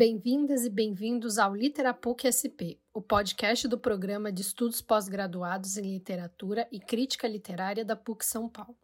Bem-vindas 0.00 0.64
e 0.64 0.70
bem-vindos 0.70 1.36
ao 1.36 1.54
Literapuc 1.54 2.24
SP, 2.24 2.80
o 2.90 3.02
podcast 3.02 3.68
do 3.68 3.76
programa 3.76 4.32
de 4.32 4.40
estudos 4.40 4.80
pós-graduados 4.80 5.76
em 5.76 5.92
literatura 5.92 6.66
e 6.72 6.80
crítica 6.80 7.28
literária 7.28 7.84
da 7.84 7.94
PUC 7.94 8.24
São 8.24 8.48
Paulo, 8.48 8.78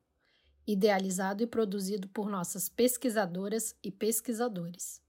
idealizado 0.66 1.42
e 1.42 1.46
produzido 1.46 2.06
por 2.06 2.28
nossas 2.28 2.68
pesquisadoras 2.68 3.74
e 3.82 3.90
pesquisadores. 3.90 5.00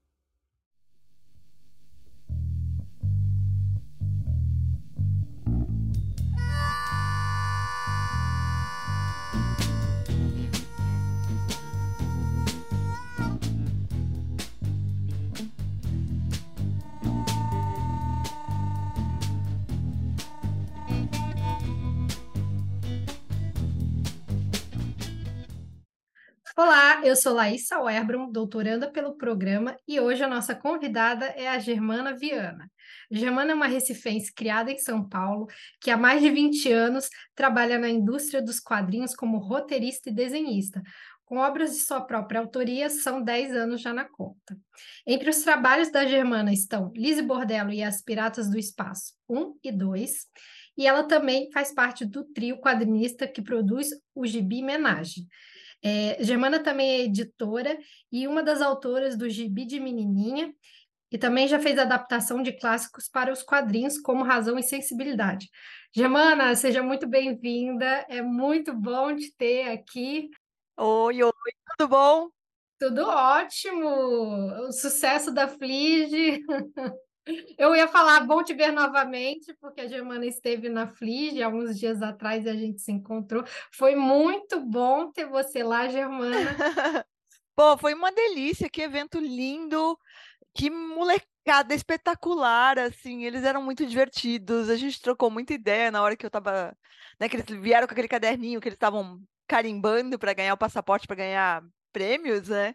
Olá, 26.60 27.02
eu 27.04 27.14
sou 27.14 27.34
Laísa 27.34 27.78
Werbron, 27.78 28.32
doutoranda 28.32 28.90
pelo 28.90 29.14
programa, 29.14 29.76
e 29.86 30.00
hoje 30.00 30.24
a 30.24 30.28
nossa 30.28 30.56
convidada 30.56 31.26
é 31.26 31.46
a 31.46 31.60
Germana 31.60 32.16
Viana. 32.16 32.68
Germana 33.08 33.52
é 33.52 33.54
uma 33.54 33.68
recifense 33.68 34.34
criada 34.34 34.72
em 34.72 34.76
São 34.76 35.08
Paulo, 35.08 35.46
que 35.80 35.88
há 35.88 35.96
mais 35.96 36.20
de 36.20 36.28
20 36.28 36.72
anos 36.72 37.08
trabalha 37.32 37.78
na 37.78 37.88
indústria 37.88 38.42
dos 38.42 38.58
quadrinhos 38.58 39.14
como 39.14 39.38
roteirista 39.38 40.10
e 40.10 40.12
desenhista. 40.12 40.82
Com 41.24 41.36
obras 41.36 41.74
de 41.74 41.78
sua 41.78 42.00
própria 42.00 42.40
autoria, 42.40 42.90
são 42.90 43.22
10 43.22 43.54
anos 43.54 43.80
já 43.80 43.94
na 43.94 44.04
conta. 44.04 44.58
Entre 45.06 45.30
os 45.30 45.42
trabalhos 45.42 45.92
da 45.92 46.06
Germana 46.06 46.52
estão 46.52 46.90
Lise 46.92 47.22
Bordello 47.22 47.70
e 47.70 47.84
as 47.84 48.02
Piratas 48.02 48.50
do 48.50 48.58
Espaço 48.58 49.14
1 49.28 49.60
e 49.62 49.70
2, 49.70 50.12
e 50.76 50.88
ela 50.88 51.04
também 51.04 51.52
faz 51.52 51.72
parte 51.72 52.04
do 52.04 52.24
trio 52.24 52.60
quadrinista 52.60 53.28
que 53.28 53.42
produz 53.42 53.90
o 54.12 54.26
Gibi 54.26 54.60
Menage. 54.60 55.24
É, 55.82 56.22
Germana 56.22 56.62
também 56.62 56.90
é 56.90 57.04
editora 57.04 57.78
e 58.10 58.26
uma 58.26 58.42
das 58.42 58.60
autoras 58.60 59.16
do 59.16 59.28
Gibi 59.28 59.64
de 59.64 59.78
Menininha, 59.78 60.52
e 61.10 61.16
também 61.16 61.48
já 61.48 61.58
fez 61.58 61.78
adaptação 61.78 62.42
de 62.42 62.52
clássicos 62.52 63.08
para 63.08 63.32
os 63.32 63.42
quadrinhos, 63.42 63.98
como 63.98 64.24
Razão 64.24 64.58
e 64.58 64.62
Sensibilidade. 64.62 65.48
Germana, 65.94 66.54
seja 66.54 66.82
muito 66.82 67.06
bem-vinda, 67.06 68.04
é 68.08 68.20
muito 68.20 68.74
bom 68.74 69.14
te 69.16 69.34
ter 69.36 69.70
aqui. 69.70 70.28
Oi, 70.76 71.22
oi, 71.22 71.32
tudo 71.76 71.88
bom? 71.88 72.28
Tudo 72.78 73.02
ótimo! 73.08 73.88
O 74.68 74.72
sucesso 74.72 75.32
da 75.32 75.48
Flige. 75.48 76.42
Eu 77.58 77.74
ia 77.74 77.88
falar 77.88 78.20
bom 78.20 78.42
te 78.42 78.54
ver 78.54 78.72
novamente, 78.72 79.54
porque 79.60 79.82
a 79.82 79.86
Germana 79.86 80.26
esteve 80.26 80.68
na 80.68 80.86
Flige 80.86 81.42
há 81.42 81.48
uns 81.48 81.78
dias 81.78 82.02
atrás 82.02 82.44
e 82.44 82.48
a 82.48 82.54
gente 82.54 82.80
se 82.80 82.92
encontrou. 82.92 83.44
Foi 83.72 83.94
muito 83.94 84.60
bom 84.60 85.10
ter 85.12 85.26
você 85.26 85.62
lá, 85.62 85.88
Germana. 85.88 86.34
Pô, 87.54 87.76
foi 87.76 87.92
uma 87.92 88.12
delícia, 88.12 88.70
que 88.70 88.80
evento 88.80 89.18
lindo, 89.18 89.98
que 90.54 90.70
molecada 90.70 91.74
espetacular, 91.74 92.78
assim, 92.78 93.24
eles 93.24 93.42
eram 93.42 93.62
muito 93.62 93.84
divertidos, 93.84 94.70
a 94.70 94.76
gente 94.76 95.00
trocou 95.02 95.28
muita 95.28 95.54
ideia 95.54 95.90
na 95.90 96.00
hora 96.00 96.16
que 96.16 96.24
eu 96.24 96.30
tava, 96.30 96.76
né, 97.18 97.28
que 97.28 97.36
eles 97.36 97.46
vieram 97.60 97.86
com 97.86 97.92
aquele 97.92 98.06
caderninho 98.06 98.60
que 98.60 98.68
eles 98.68 98.76
estavam 98.76 99.20
carimbando 99.48 100.18
para 100.18 100.34
ganhar 100.34 100.54
o 100.54 100.58
passaporte, 100.58 101.06
para 101.06 101.16
ganhar 101.16 101.64
prêmios, 101.92 102.48
né? 102.48 102.74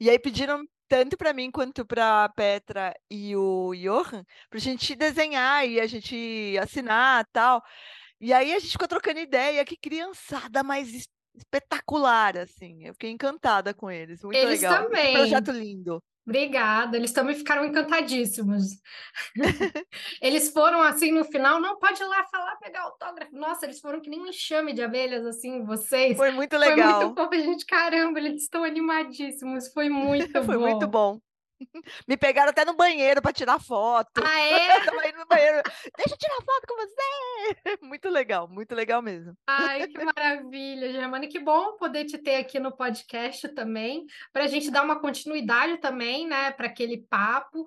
E 0.00 0.10
aí 0.10 0.18
pediram 0.18 0.64
tanto 0.88 1.16
para 1.16 1.32
mim 1.32 1.50
quanto 1.50 1.84
para 1.84 2.24
a 2.24 2.28
Petra 2.28 2.94
e 3.10 3.36
o 3.36 3.72
Johan, 3.74 4.24
para 4.48 4.58
a 4.58 4.60
gente 4.60 4.94
desenhar 4.94 5.66
e 5.66 5.80
a 5.80 5.86
gente 5.86 6.56
assinar 6.60 7.26
tal. 7.32 7.62
E 8.20 8.32
aí 8.32 8.54
a 8.54 8.58
gente 8.58 8.72
ficou 8.72 8.88
trocando 8.88 9.20
ideia, 9.20 9.64
que 9.64 9.76
criançada 9.76 10.62
mais 10.62 11.06
espetacular, 11.34 12.38
assim. 12.38 12.84
Eu 12.86 12.94
fiquei 12.94 13.10
encantada 13.10 13.74
com 13.74 13.90
eles, 13.90 14.22
muito 14.22 14.36
eles 14.36 14.60
legal. 14.60 14.84
Também. 14.84 15.12
Que 15.12 15.18
projeto 15.18 15.50
lindo. 15.50 16.02
Obrigada, 16.26 16.96
eles 16.96 17.12
também 17.12 17.34
ficaram 17.34 17.66
encantadíssimos. 17.66 18.80
eles 20.22 20.50
foram 20.50 20.80
assim 20.80 21.12
no 21.12 21.24
final, 21.24 21.60
não 21.60 21.78
pode 21.78 22.02
ir 22.02 22.06
lá 22.06 22.24
falar, 22.24 22.56
pegar 22.56 22.82
autógrafo. 22.82 23.36
Nossa, 23.36 23.66
eles 23.66 23.78
foram 23.78 24.00
que 24.00 24.08
nem 24.08 24.20
um 24.20 24.28
enxame 24.28 24.72
de 24.72 24.82
abelhas, 24.82 25.26
assim, 25.26 25.62
vocês. 25.64 26.16
Foi 26.16 26.30
muito 26.30 26.56
legal. 26.56 26.94
Foi 26.94 27.04
muito 27.04 27.20
fofo, 27.20 27.34
gente, 27.34 27.66
caramba, 27.66 28.18
eles 28.18 28.42
estão 28.42 28.64
animadíssimos, 28.64 29.68
foi 29.72 29.88
muito 29.90 30.32
Foi 30.32 30.40
bom. 30.40 30.46
Foi 30.46 30.58
muito 30.58 30.86
bom. 30.88 31.20
Me 32.08 32.16
pegaram 32.16 32.50
até 32.50 32.64
no 32.64 32.74
banheiro 32.74 33.22
para 33.22 33.32
tirar 33.32 33.60
foto. 33.60 34.22
Ah, 34.24 34.40
é? 34.40 34.80
Tava 34.84 35.08
indo 35.08 35.18
no 35.18 35.26
banheiro. 35.26 35.62
Deixa 35.96 36.14
eu 36.14 36.18
tirar 36.18 36.36
foto 36.36 36.66
com 36.68 36.76
você. 36.76 37.78
Muito 37.82 38.08
legal, 38.08 38.48
muito 38.48 38.74
legal 38.74 39.02
mesmo. 39.02 39.36
Ai, 39.46 39.86
que 39.86 40.04
maravilha, 40.04 40.92
Germana. 40.92 41.26
Que 41.26 41.38
bom 41.38 41.76
poder 41.76 42.04
te 42.04 42.18
ter 42.18 42.36
aqui 42.36 42.58
no 42.58 42.74
podcast 42.74 43.48
também, 43.50 44.06
para 44.32 44.44
a 44.44 44.46
gente 44.46 44.70
dar 44.70 44.82
uma 44.82 45.00
continuidade 45.00 45.78
também, 45.78 46.26
né, 46.26 46.50
para 46.50 46.66
aquele 46.66 46.98
papo. 47.08 47.64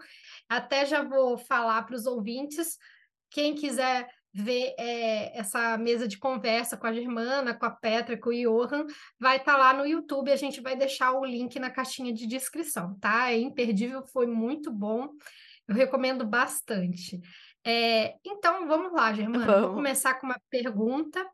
Até 0.50 0.86
já 0.86 1.04
vou 1.04 1.38
falar 1.38 1.84
para 1.84 1.96
os 1.96 2.06
ouvintes, 2.06 2.78
quem 3.30 3.54
quiser 3.54 4.08
ver 4.34 4.76
é, 4.78 5.38
essa 5.38 5.78
mesa 5.78 6.08
de 6.08 6.18
conversa 6.18 6.78
com 6.78 6.88
a 6.88 6.94
Germana, 6.94 7.54
com 7.54 7.66
a 7.66 7.72
Petra, 7.72 8.18
com 8.18 8.30
o 8.30 8.34
Johan, 8.34 8.86
vai 9.20 9.38
estar 9.38 9.54
tá 9.54 9.58
lá 9.58 9.74
no 9.74 9.86
YouTube, 9.86 10.32
a 10.32 10.36
gente 10.36 10.62
vai 10.62 10.76
deixar 10.76 11.12
o 11.14 11.26
link 11.26 11.58
na 11.60 11.70
caixinha 11.70 12.14
de 12.14 12.28
descrição, 12.28 12.98
tá? 13.00 13.32
É 13.32 13.38
imperdível, 13.38 14.04
foi 14.06 14.28
muito 14.28 14.72
bom, 14.72 15.10
eu 15.68 15.76
recomendo 15.76 16.26
bastante. 16.26 17.20
É, 17.66 18.16
então, 18.26 18.68
vamos 18.68 18.94
lá, 18.94 19.14
Germana, 19.14 19.46
vamos. 19.46 19.62
vou 19.62 19.76
começar 19.76 20.14
com 20.16 20.28
uma 20.28 20.40
pergunta, 20.50 21.26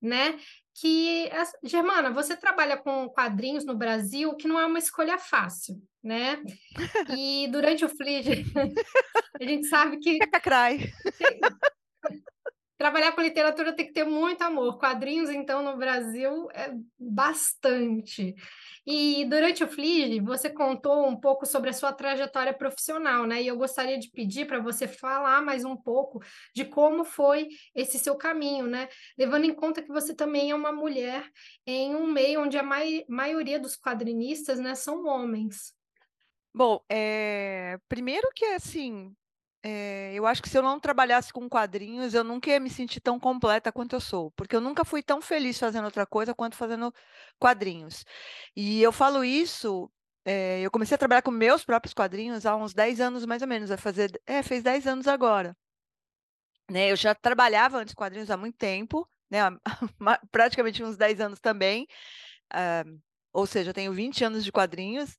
né? 0.00 0.38
Que, 0.74 1.28
Germana, 1.64 2.10
você 2.10 2.36
trabalha 2.36 2.76
com 2.76 3.08
quadrinhos 3.08 3.64
no 3.64 3.76
Brasil, 3.76 4.34
que 4.36 4.46
não 4.46 4.58
é 4.58 4.64
uma 4.64 4.78
escolha 4.78 5.18
fácil, 5.18 5.82
né? 6.02 6.42
E 7.16 7.48
durante 7.48 7.84
o 7.84 7.88
Flige, 7.88 8.44
a 9.40 9.44
gente 9.44 9.66
sabe 9.66 9.98
que... 9.98 10.18
Cacacrai. 10.18 10.90
Trabalhar 12.80 13.12
com 13.12 13.20
literatura 13.20 13.74
tem 13.76 13.84
que 13.84 13.92
ter 13.92 14.06
muito 14.06 14.40
amor. 14.40 14.78
Quadrinhos, 14.78 15.28
então, 15.28 15.62
no 15.62 15.76
Brasil 15.76 16.48
é 16.54 16.72
bastante. 16.98 18.34
E 18.86 19.26
durante 19.26 19.62
o 19.62 19.68
Flige, 19.68 20.18
você 20.18 20.48
contou 20.48 21.06
um 21.06 21.14
pouco 21.14 21.44
sobre 21.44 21.68
a 21.68 21.74
sua 21.74 21.92
trajetória 21.92 22.54
profissional, 22.54 23.26
né? 23.26 23.42
E 23.42 23.48
eu 23.48 23.58
gostaria 23.58 23.98
de 23.98 24.10
pedir 24.10 24.46
para 24.46 24.60
você 24.60 24.88
falar 24.88 25.42
mais 25.42 25.62
um 25.62 25.76
pouco 25.76 26.22
de 26.54 26.64
como 26.64 27.04
foi 27.04 27.48
esse 27.74 27.98
seu 27.98 28.16
caminho, 28.16 28.66
né? 28.66 28.88
Levando 29.18 29.44
em 29.44 29.52
conta 29.52 29.82
que 29.82 29.92
você 29.92 30.14
também 30.14 30.50
é 30.50 30.54
uma 30.54 30.72
mulher 30.72 31.30
em 31.66 31.94
um 31.94 32.06
meio 32.06 32.44
onde 32.44 32.56
a 32.56 32.62
mai 32.62 33.04
maioria 33.06 33.60
dos 33.60 33.76
quadrinistas, 33.76 34.58
né, 34.58 34.74
são 34.74 35.04
homens. 35.04 35.74
Bom, 36.54 36.82
é... 36.88 37.78
primeiro 37.90 38.26
que 38.34 38.46
assim, 38.46 39.14
é, 39.62 40.12
eu 40.14 40.26
acho 40.26 40.42
que 40.42 40.48
se 40.48 40.56
eu 40.56 40.62
não 40.62 40.80
trabalhasse 40.80 41.32
com 41.32 41.48
quadrinhos, 41.48 42.14
eu 42.14 42.24
nunca 42.24 42.50
ia 42.50 42.58
me 42.58 42.70
sentir 42.70 43.00
tão 43.00 43.20
completa 43.20 43.70
quanto 43.70 43.94
eu 43.94 44.00
sou, 44.00 44.30
porque 44.32 44.56
eu 44.56 44.60
nunca 44.60 44.84
fui 44.84 45.02
tão 45.02 45.20
feliz 45.20 45.58
fazendo 45.58 45.84
outra 45.84 46.06
coisa 46.06 46.34
quanto 46.34 46.56
fazendo 46.56 46.92
quadrinhos. 47.38 48.04
E 48.56 48.80
eu 48.82 48.90
falo 48.90 49.22
isso, 49.22 49.90
é, 50.24 50.60
eu 50.62 50.70
comecei 50.70 50.94
a 50.94 50.98
trabalhar 50.98 51.22
com 51.22 51.30
meus 51.30 51.64
próprios 51.64 51.92
quadrinhos 51.94 52.46
há 52.46 52.56
uns 52.56 52.72
10 52.72 53.00
anos 53.00 53.26
mais 53.26 53.42
ou 53.42 53.48
menos, 53.48 53.70
a 53.70 53.76
fazer, 53.76 54.10
é, 54.26 54.42
fez 54.42 54.62
10 54.62 54.86
anos 54.86 55.06
agora. 55.06 55.56
Né, 56.70 56.90
eu 56.92 56.96
já 56.96 57.14
trabalhava 57.14 57.78
antes 57.78 57.94
quadrinhos 57.94 58.30
há 58.30 58.36
muito 58.36 58.56
tempo, 58.56 59.08
né, 59.30 59.40
praticamente 60.30 60.82
uns 60.82 60.96
10 60.96 61.20
anos 61.20 61.40
também, 61.40 61.86
uh, 62.54 63.00
ou 63.32 63.44
seja, 63.46 63.70
eu 63.70 63.74
tenho 63.74 63.92
20 63.92 64.24
anos 64.24 64.44
de 64.44 64.52
quadrinhos, 64.52 65.18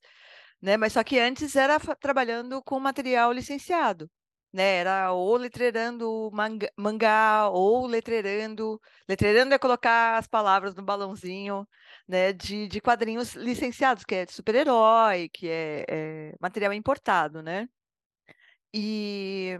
né, 0.62 0.76
mas 0.78 0.94
só 0.94 1.04
que 1.04 1.18
antes 1.18 1.54
era 1.54 1.78
trabalhando 2.00 2.62
com 2.62 2.80
material 2.80 3.32
licenciado 3.32 4.10
né? 4.52 4.76
Era 4.76 5.12
ou 5.12 5.36
letreirando 5.36 6.30
manga, 6.32 6.70
mangá, 6.76 7.48
ou 7.50 7.86
letreirando. 7.86 8.80
Letreirando 9.08 9.54
é 9.54 9.58
colocar 9.58 10.18
as 10.18 10.26
palavras 10.26 10.74
no 10.74 10.82
balãozinho, 10.82 11.66
né? 12.06 12.32
De, 12.32 12.68
de 12.68 12.80
quadrinhos 12.80 13.34
licenciados, 13.34 14.04
que 14.04 14.14
é 14.14 14.26
super-herói, 14.26 15.28
que 15.30 15.48
é, 15.48 15.84
é, 15.88 16.34
material 16.40 16.72
importado, 16.72 17.42
né? 17.42 17.68
E... 18.74 19.58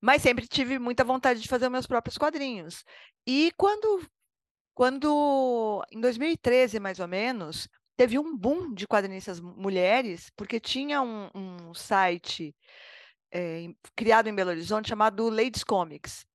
Mas 0.00 0.22
sempre 0.22 0.46
tive 0.48 0.78
muita 0.78 1.04
vontade 1.04 1.40
de 1.40 1.48
fazer 1.48 1.68
meus 1.68 1.86
próprios 1.86 2.16
quadrinhos. 2.18 2.84
E 3.26 3.52
quando, 3.56 4.02
quando 4.74 5.84
em 5.92 6.00
2013, 6.00 6.80
mais 6.80 7.00
ou 7.00 7.08
menos, 7.08 7.68
teve 7.96 8.18
um 8.18 8.36
boom 8.36 8.72
de 8.72 8.86
quadrinistas 8.86 9.40
mulheres, 9.40 10.30
porque 10.36 10.58
tinha 10.58 11.02
um, 11.02 11.28
um 11.34 11.74
site 11.74 12.56
é, 13.32 13.68
criado 13.96 14.28
em 14.28 14.34
Belo 14.34 14.50
Horizonte 14.50 14.88
chamado 14.88 15.28
Ladies 15.28 15.64
Comics. 15.64 16.26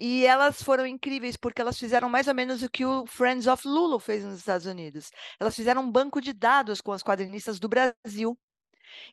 E 0.00 0.24
elas 0.24 0.62
foram 0.62 0.86
incríveis 0.86 1.36
porque 1.36 1.60
elas 1.60 1.78
fizeram 1.78 2.08
mais 2.08 2.28
ou 2.28 2.34
menos 2.34 2.62
o 2.62 2.70
que 2.70 2.84
o 2.84 3.04
Friends 3.06 3.48
of 3.48 3.66
Lulu 3.66 3.98
fez 3.98 4.24
nos 4.24 4.38
Estados 4.38 4.66
Unidos. 4.66 5.10
Elas 5.40 5.56
fizeram 5.56 5.82
um 5.82 5.90
banco 5.90 6.20
de 6.20 6.32
dados 6.32 6.80
com 6.80 6.92
as 6.92 7.02
quadrinistas 7.02 7.58
do 7.58 7.68
Brasil. 7.68 8.38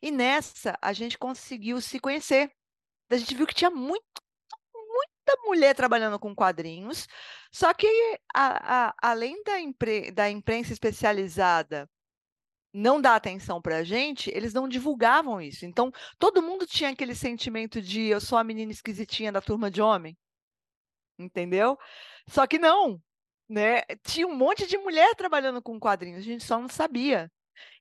E 0.00 0.10
nessa, 0.12 0.78
a 0.80 0.92
gente 0.92 1.18
conseguiu 1.18 1.80
se 1.80 1.98
conhecer. 1.98 2.52
A 3.10 3.16
gente 3.16 3.34
viu 3.34 3.46
que 3.46 3.54
tinha 3.54 3.70
muito, 3.70 4.04
muita 4.74 5.42
mulher 5.44 5.74
trabalhando 5.74 6.18
com 6.18 6.34
quadrinhos, 6.34 7.06
só 7.52 7.72
que 7.74 7.86
a, 8.34 8.88
a, 8.88 8.94
além 9.02 9.42
da, 9.44 9.60
impre, 9.60 10.10
da 10.10 10.30
imprensa 10.30 10.72
especializada 10.72 11.88
não 12.76 13.00
dar 13.00 13.16
atenção 13.16 13.60
para 13.60 13.78
a 13.78 13.84
gente, 13.84 14.30
eles 14.30 14.52
não 14.52 14.68
divulgavam 14.68 15.40
isso. 15.40 15.64
Então, 15.64 15.90
todo 16.18 16.42
mundo 16.42 16.66
tinha 16.66 16.90
aquele 16.90 17.14
sentimento 17.14 17.80
de 17.80 18.02
eu 18.02 18.20
sou 18.20 18.36
a 18.36 18.44
menina 18.44 18.70
esquisitinha 18.70 19.32
da 19.32 19.40
turma 19.40 19.70
de 19.70 19.80
homem. 19.80 20.16
Entendeu? 21.18 21.78
Só 22.28 22.46
que 22.46 22.58
não, 22.58 23.00
né? 23.48 23.82
Tinha 24.04 24.26
um 24.26 24.36
monte 24.36 24.66
de 24.66 24.76
mulher 24.76 25.14
trabalhando 25.14 25.62
com 25.62 25.80
quadrinhos, 25.80 26.20
a 26.20 26.22
gente 26.22 26.44
só 26.44 26.58
não 26.60 26.68
sabia. 26.68 27.32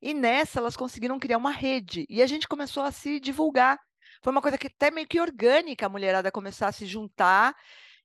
E 0.01 0.13
nessa 0.13 0.59
elas 0.59 0.77
conseguiram 0.77 1.19
criar 1.19 1.38
uma 1.38 1.51
rede 1.51 2.06
e 2.09 2.21
a 2.21 2.27
gente 2.27 2.48
começou 2.48 2.83
a 2.83 2.91
se 2.91 3.19
divulgar. 3.19 3.77
Foi 4.21 4.31
uma 4.31 4.41
coisa 4.41 4.57
que 4.57 4.68
até 4.68 4.89
meio 4.89 5.07
que 5.07 5.19
orgânica 5.19 5.86
a 5.88 5.89
mulherada 5.89 6.31
começar 6.31 6.69
a 6.69 6.71
se 6.71 6.86
juntar 6.86 7.53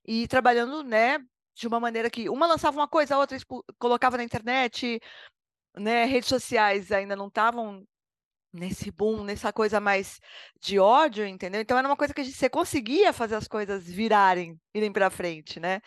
e 0.05 0.27
trabalhando, 0.27 0.83
né, 0.83 1.19
de 1.55 1.67
uma 1.67 1.79
maneira 1.79 2.09
que 2.09 2.29
uma 2.29 2.47
lançava 2.47 2.77
uma 2.77 2.87
coisa, 2.87 3.15
a 3.15 3.19
outra 3.19 3.37
colocava 3.79 4.17
na 4.17 4.23
internet, 4.23 4.99
né, 5.77 6.05
redes 6.05 6.29
sociais 6.29 6.91
ainda 6.91 7.15
não 7.15 7.27
estavam 7.27 7.85
nesse 8.53 8.91
boom, 8.91 9.23
nessa 9.23 9.53
coisa 9.53 9.79
mais 9.79 10.19
de 10.61 10.77
ódio, 10.79 11.25
entendeu? 11.25 11.61
Então 11.61 11.77
era 11.77 11.87
uma 11.87 11.97
coisa 11.97 12.13
que 12.13 12.21
a 12.21 12.23
gente, 12.23 12.35
você 12.35 12.49
conseguia 12.49 13.13
fazer 13.13 13.35
as 13.35 13.47
coisas 13.47 13.85
virarem, 13.89 14.59
irem 14.73 14.91
para 14.91 15.09
frente, 15.09 15.59
né? 15.59 15.81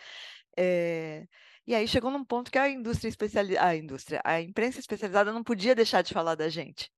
É... 0.57 1.25
E 1.67 1.75
aí 1.75 1.87
chegou 1.87 2.11
num 2.11 2.23
ponto 2.25 2.51
que 2.51 2.59
a 2.59 2.69
indústria 2.69 3.09
especializada, 3.09 3.67
a 3.67 3.75
indústria, 3.75 4.21
a 4.23 4.41
imprensa 4.41 4.79
especializada 4.79 5.33
não 5.33 5.43
podia 5.43 5.75
deixar 5.75 6.01
de 6.03 6.13
falar 6.13 6.35
da 6.35 6.49
gente 6.49 6.91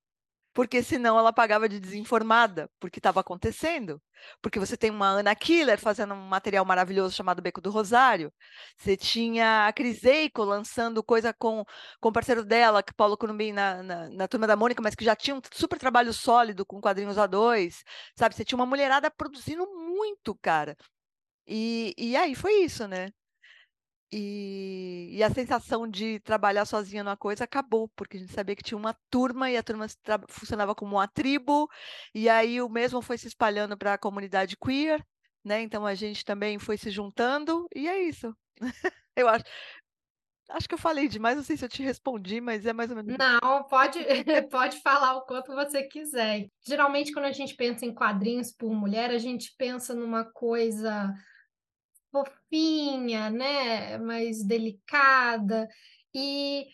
porque 0.58 0.82
senão 0.82 1.20
ela 1.20 1.32
pagava 1.32 1.70
de 1.70 1.80
desinformada, 1.80 2.68
porque 2.80 2.98
estava 2.98 3.20
acontecendo. 3.20 4.02
Porque 4.42 4.58
você 4.58 4.76
tem 4.76 4.90
uma 4.90 5.06
Ana 5.08 5.36
Killer 5.36 5.80
fazendo 5.80 6.16
um 6.16 6.28
material 6.28 6.66
maravilhoso 6.66 7.14
chamado 7.14 7.44
Beco 7.44 7.62
do 7.62 7.70
Rosário, 7.70 8.34
você 8.76 8.98
tinha 8.98 9.68
a 9.68 9.72
Criseico 9.72 10.44
lançando 10.44 11.04
coisa 11.04 11.32
com, 11.32 11.64
com 12.02 12.10
o 12.10 12.12
parceiro 12.12 12.44
dela, 12.44 12.82
que 12.82 12.92
Paulo 12.92 13.16
Curumbim, 13.16 13.52
na, 13.52 13.84
na, 13.84 14.10
na, 14.10 14.28
Turma 14.28 14.48
da 14.48 14.56
Mônica, 14.56 14.82
mas 14.82 14.96
que 14.96 15.06
já 15.06 15.16
tinha 15.16 15.36
um 15.36 15.42
super 15.54 15.78
trabalho 15.78 16.12
sólido 16.12 16.66
com 16.66 16.82
quadrinhos 16.82 17.18
A2, 17.18 17.84
sabe? 18.16 18.34
Você 18.34 18.44
tinha 18.44 18.58
uma 18.58 18.66
mulherada 18.66 19.12
produzindo 19.12 19.64
muito, 19.68 20.34
cara. 20.42 20.76
E, 21.48 21.94
e 21.98 22.16
aí 22.18 22.34
foi 22.36 22.64
isso, 22.64 22.88
né? 22.88 23.12
E, 24.12 25.10
e, 25.12 25.24
a 25.24 25.30
sensação 25.30 25.86
de 25.86 26.20
trabalhar 26.22 26.66
sozinha 26.66 27.04
numa 27.04 27.18
coisa 27.18 27.44
acabou, 27.44 27.90
porque 27.90 28.16
a 28.16 28.20
gente 28.22 28.32
sabia 28.32 28.56
que 28.56 28.64
tinha 28.64 28.78
uma 28.78 28.94
turma 29.10 29.52
e 29.52 29.58
a 29.58 29.64
turma 29.64 29.86
funcionava 30.30 30.74
como 30.74 30.96
uma 30.96 31.08
tribo, 31.08 31.70
e 32.16 32.30
aí 32.30 32.62
o 32.62 32.70
mesmo 32.70 33.02
foi 33.02 33.18
se 33.18 33.28
espalhando 33.28 33.78
para 33.78 33.94
a 33.94 33.98
comunidade 33.98 34.56
queer, 34.56 35.06
né? 35.44 35.62
Então 35.62 35.86
a 35.86 35.94
gente 35.94 36.24
também 36.24 36.58
foi 36.58 36.78
se 36.78 36.90
juntando, 36.90 37.68
e 37.76 37.88
é 37.88 38.02
isso. 38.04 38.34
eu 39.16 39.28
acho. 39.28 39.44
Acho 40.50 40.70
que 40.70 40.76
eu 40.76 40.80
falei 40.80 41.10
demais, 41.10 41.36
não 41.36 41.44
sei 41.44 41.58
se 41.58 41.66
eu 41.66 41.70
te 41.70 41.84
respondi, 41.84 42.40
mas 42.40 42.66
é 42.66 42.72
mais 42.72 42.90
ou 42.90 42.96
menos. 42.96 43.18
Não, 43.18 43.64
pode, 43.66 44.00
pode 44.50 44.82
falar 44.82 45.18
o 45.18 45.26
quanto 45.26 45.54
você 45.54 45.84
quiser. 45.84 46.48
Geralmente, 46.66 47.12
quando 47.12 47.26
a 47.26 47.34
gente 47.34 47.54
pensa 47.54 47.86
em 47.86 47.94
quadrinhos 47.94 48.54
por 48.54 48.72
mulher, 48.72 49.12
a 49.12 49.18
gente 49.18 49.54
pensa 49.58 49.94
numa 49.94 50.24
coisa 50.24 51.14
fofinha, 52.12 53.30
né? 53.30 53.98
Mais 53.98 54.44
delicada. 54.44 55.68
E 56.14 56.68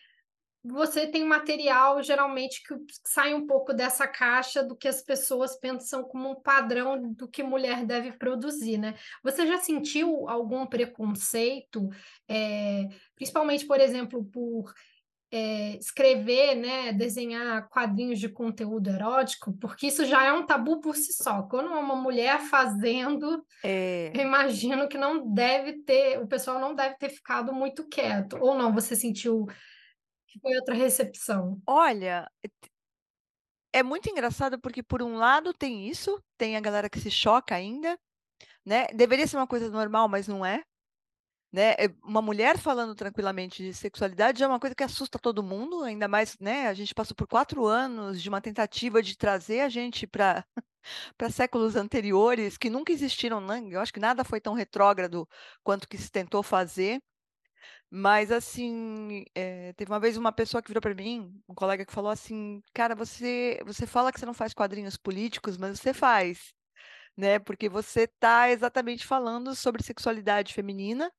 você 0.63 1.05
tem 1.05 1.25
material 1.25 2.01
geralmente 2.01 2.63
que 2.63 2.73
sai 3.05 3.33
um 3.33 3.45
pouco 3.45 3.73
dessa 3.73 4.07
caixa 4.07 4.63
do 4.63 4.77
que 4.77 4.87
as 4.87 5.01
pessoas 5.01 5.57
pensam 5.57 6.03
como 6.05 6.31
um 6.31 6.41
padrão 6.41 7.11
do 7.13 7.27
que 7.27 7.43
mulher 7.43 7.85
deve 7.85 8.13
produzir, 8.13 8.77
né? 8.77 8.95
Você 9.21 9.45
já 9.45 9.57
sentiu 9.57 10.29
algum 10.29 10.65
preconceito, 10.65 11.89
é, 12.29 12.87
principalmente, 13.15 13.65
por 13.65 13.81
exemplo, 13.81 14.23
por 14.23 14.73
é, 15.35 15.77
escrever, 15.77 16.53
né, 16.53 16.93
desenhar 16.93 17.67
quadrinhos 17.67 18.19
de 18.19 18.29
conteúdo 18.29 18.91
erótico, 18.91 19.51
porque 19.53 19.87
isso 19.87 20.05
já 20.05 20.23
é 20.23 20.31
um 20.31 20.45
tabu 20.45 20.79
por 20.79 20.95
si 20.95 21.11
só. 21.11 21.41
Quando 21.41 21.73
é 21.73 21.79
uma 21.79 21.95
mulher 21.95 22.39
fazendo, 22.39 23.43
é... 23.63 24.11
eu 24.13 24.21
imagino 24.21 24.87
que 24.87 24.95
não 24.95 25.33
deve 25.33 25.81
ter, 25.81 26.21
o 26.21 26.27
pessoal 26.27 26.59
não 26.59 26.75
deve 26.75 26.97
ter 26.99 27.09
ficado 27.09 27.51
muito 27.51 27.89
quieto. 27.89 28.37
Ou 28.39 28.53
não, 28.53 28.71
você 28.71 28.95
sentiu 28.95 29.47
que 30.27 30.39
foi 30.39 30.55
outra 30.55 30.75
recepção? 30.75 31.59
Olha, 31.65 32.29
é 33.73 33.81
muito 33.81 34.11
engraçado 34.11 34.59
porque 34.59 34.83
por 34.83 35.01
um 35.01 35.15
lado 35.15 35.51
tem 35.51 35.89
isso, 35.89 36.23
tem 36.37 36.55
a 36.55 36.61
galera 36.61 36.87
que 36.87 36.99
se 36.99 37.09
choca 37.09 37.55
ainda, 37.55 37.97
né? 38.63 38.85
Deveria 38.93 39.25
ser 39.25 39.37
uma 39.37 39.47
coisa 39.47 39.67
normal, 39.71 40.07
mas 40.07 40.27
não 40.27 40.45
é. 40.45 40.61
Né? 41.53 41.75
Eh, 41.77 41.93
uma 42.03 42.21
mulher 42.21 42.57
falando 42.57 42.95
tranquilamente 42.95 43.61
de 43.61 43.75
sexualidade 43.75 44.43
é 44.43 44.47
uma 44.47 44.59
coisa 44.59 44.75
que 44.75 44.83
assusta 44.83 45.19
todo 45.19 45.43
mundo, 45.43 45.83
ainda 45.83 46.07
mais, 46.07 46.35
né? 46.39 46.67
A 46.67 46.73
gente 46.73 46.95
passou 46.95 47.15
por 47.15 47.27
quatro 47.27 47.67
anos 47.67 48.19
de 48.21 48.27
uma 48.27 48.41
tentativa 48.41 49.03
de 49.03 49.15
trazer 49.15 49.61
a 49.61 49.69
gente 49.69 50.07
para 50.07 50.43
para 51.17 51.29
séculos 51.29 51.75
anteriores 51.75 52.57
que 52.57 52.69
nunca 52.69 52.91
existiram, 52.91 53.39
né? 53.41 53.61
eu 53.69 53.79
acho 53.79 53.93
que 53.93 53.99
nada 53.99 54.23
foi 54.23 54.41
tão 54.41 54.53
retrógrado 54.53 55.27
quanto 55.63 55.87
que 55.87 55.97
se 55.97 56.11
tentou 56.11 56.43
fazer. 56.43 57.01
Mas 57.89 58.31
assim, 58.31 59.25
é, 59.35 59.73
teve 59.73 59.91
uma 59.91 59.99
vez 59.99 60.17
uma 60.17 60.31
pessoa 60.31 60.61
que 60.61 60.69
virou 60.69 60.81
para 60.81 60.95
mim, 60.95 61.41
um 61.47 61.55
colega 61.55 61.85
que 61.85 61.93
falou 61.93 62.11
assim, 62.11 62.61
cara, 62.73 62.95
você 62.95 63.59
você 63.65 63.85
fala 63.87 64.11
que 64.11 64.19
você 64.19 64.25
não 64.25 64.33
faz 64.33 64.53
quadrinhos 64.53 64.97
políticos, 64.97 65.57
mas 65.57 65.79
você 65.79 65.93
faz, 65.93 66.53
né? 67.17 67.39
Porque 67.39 67.69
você 67.69 68.03
está 68.03 68.49
exatamente 68.51 69.05
falando 69.07 69.55
sobre 69.55 69.83
sexualidade 69.83 70.53
feminina 70.53 71.11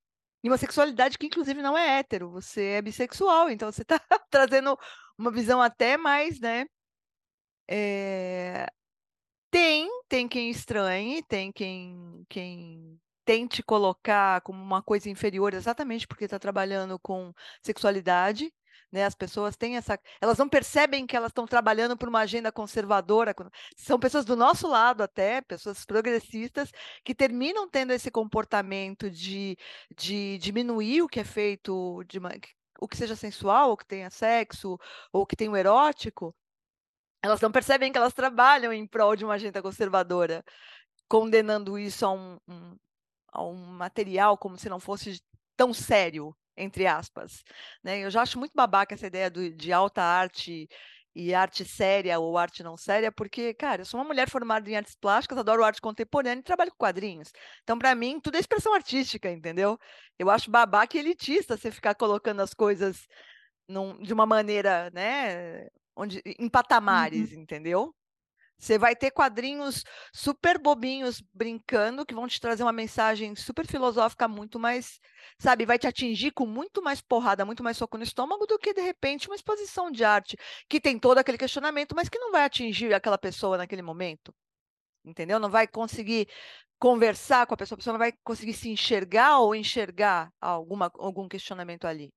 e 0.44 0.48
uma 0.48 0.58
sexualidade 0.58 1.16
que, 1.16 1.26
inclusive, 1.26 1.62
não 1.62 1.76
é 1.76 1.98
hétero, 1.98 2.30
você 2.30 2.62
é 2.72 2.82
bissexual, 2.82 3.48
então 3.48 3.72
você 3.72 3.80
está 3.80 3.98
trazendo 4.30 4.78
uma 5.16 5.30
visão 5.30 5.62
até 5.62 5.96
mais, 5.96 6.38
né? 6.38 6.66
É... 7.66 8.66
Tem, 9.50 9.88
tem 10.06 10.28
quem 10.28 10.50
estranhe, 10.50 11.22
tem 11.22 11.50
quem, 11.50 12.26
quem 12.28 13.00
tente 13.24 13.62
colocar 13.62 14.42
como 14.42 14.62
uma 14.62 14.82
coisa 14.82 15.08
inferior 15.08 15.54
exatamente 15.54 16.06
porque 16.06 16.24
está 16.24 16.38
trabalhando 16.38 16.98
com 16.98 17.32
sexualidade, 17.62 18.52
né? 18.94 19.04
As 19.04 19.14
pessoas 19.14 19.56
têm 19.56 19.76
essa, 19.76 19.98
elas 20.20 20.38
não 20.38 20.48
percebem 20.48 21.04
que 21.04 21.16
elas 21.16 21.30
estão 21.30 21.46
trabalhando 21.48 21.96
por 21.96 22.08
uma 22.08 22.20
agenda 22.20 22.52
conservadora. 22.52 23.34
São 23.76 23.98
pessoas 23.98 24.24
do 24.24 24.36
nosso 24.36 24.68
lado 24.68 25.02
até, 25.02 25.40
pessoas 25.42 25.84
progressistas 25.84 26.70
que 27.04 27.12
terminam 27.12 27.68
tendo 27.68 27.92
esse 27.92 28.08
comportamento 28.08 29.10
de, 29.10 29.58
de 29.96 30.38
diminuir 30.38 31.02
o 31.02 31.08
que 31.08 31.18
é 31.18 31.24
feito, 31.24 32.04
de 32.04 32.20
uma, 32.20 32.30
o 32.80 32.86
que 32.86 32.96
seja 32.96 33.16
sensual, 33.16 33.70
ou 33.70 33.76
que 33.76 33.84
tenha 33.84 34.10
sexo, 34.10 34.78
ou 35.12 35.26
que 35.26 35.34
tenha 35.34 35.50
o 35.50 35.56
erótico. 35.56 36.32
Elas 37.20 37.40
não 37.40 37.50
percebem 37.50 37.90
que 37.90 37.98
elas 37.98 38.14
trabalham 38.14 38.72
em 38.72 38.86
prol 38.86 39.16
de 39.16 39.24
uma 39.24 39.34
agenda 39.34 39.60
conservadora, 39.60 40.44
condenando 41.08 41.76
isso 41.76 42.06
a 42.06 42.12
um, 42.12 42.38
um, 42.46 42.76
a 43.32 43.42
um 43.42 43.56
material 43.56 44.38
como 44.38 44.56
se 44.56 44.68
não 44.68 44.78
fosse 44.78 45.20
tão 45.56 45.74
sério 45.74 46.32
entre 46.56 46.86
aspas. 46.86 47.42
Né? 47.82 48.00
Eu 48.00 48.10
já 48.10 48.22
acho 48.22 48.38
muito 48.38 48.52
babaca 48.54 48.94
essa 48.94 49.06
ideia 49.06 49.30
do, 49.30 49.50
de 49.50 49.72
alta 49.72 50.02
arte 50.02 50.68
e 51.14 51.32
arte 51.32 51.64
séria 51.64 52.18
ou 52.18 52.36
arte 52.36 52.62
não 52.62 52.76
séria, 52.76 53.12
porque, 53.12 53.54
cara, 53.54 53.82
eu 53.82 53.86
sou 53.86 54.00
uma 54.00 54.06
mulher 54.06 54.28
formada 54.28 54.68
em 54.68 54.76
artes 54.76 54.96
plásticas, 54.96 55.38
adoro 55.38 55.62
arte 55.62 55.80
contemporânea 55.80 56.40
e 56.40 56.42
trabalho 56.42 56.72
com 56.72 56.78
quadrinhos. 56.78 57.30
Então, 57.62 57.78
para 57.78 57.94
mim, 57.94 58.18
tudo 58.20 58.36
é 58.36 58.40
expressão 58.40 58.74
artística, 58.74 59.30
entendeu? 59.30 59.78
Eu 60.18 60.28
acho 60.28 60.50
babaca 60.50 60.96
e 60.96 61.00
elitista 61.00 61.56
você 61.56 61.70
ficar 61.70 61.94
colocando 61.94 62.40
as 62.40 62.52
coisas 62.52 63.06
num, 63.68 63.96
de 64.02 64.12
uma 64.12 64.26
maneira, 64.26 64.90
né, 64.92 65.68
onde, 65.96 66.20
em 66.24 66.48
patamares, 66.48 67.32
uhum. 67.32 67.42
entendeu? 67.42 67.94
Você 68.64 68.78
vai 68.78 68.96
ter 68.96 69.10
quadrinhos 69.10 69.84
super 70.10 70.58
bobinhos 70.58 71.22
brincando 71.34 72.06
que 72.06 72.14
vão 72.14 72.26
te 72.26 72.40
trazer 72.40 72.62
uma 72.62 72.72
mensagem 72.72 73.36
super 73.36 73.66
filosófica 73.66 74.26
muito 74.26 74.58
mais, 74.58 74.98
sabe, 75.38 75.66
vai 75.66 75.78
te 75.78 75.86
atingir 75.86 76.30
com 76.30 76.46
muito 76.46 76.82
mais 76.82 77.02
porrada, 77.02 77.44
muito 77.44 77.62
mais 77.62 77.76
soco 77.76 77.98
no 77.98 78.04
estômago 78.04 78.46
do 78.46 78.58
que 78.58 78.72
de 78.72 78.80
repente 78.80 79.28
uma 79.28 79.36
exposição 79.36 79.90
de 79.90 80.02
arte 80.02 80.38
que 80.66 80.80
tem 80.80 80.98
todo 80.98 81.18
aquele 81.18 81.36
questionamento, 81.36 81.94
mas 81.94 82.08
que 82.08 82.18
não 82.18 82.32
vai 82.32 82.42
atingir 82.42 82.94
aquela 82.94 83.18
pessoa 83.18 83.58
naquele 83.58 83.82
momento. 83.82 84.34
Entendeu? 85.04 85.38
Não 85.38 85.50
vai 85.50 85.68
conseguir 85.68 86.26
conversar 86.78 87.46
com 87.46 87.52
a 87.52 87.58
pessoa, 87.58 87.76
a 87.76 87.78
pessoa 87.78 87.92
não 87.92 87.98
vai 87.98 88.12
conseguir 88.24 88.54
se 88.54 88.70
enxergar 88.70 89.40
ou 89.40 89.54
enxergar 89.54 90.32
alguma, 90.40 90.90
algum 90.94 91.28
questionamento 91.28 91.86
ali. 91.86 92.10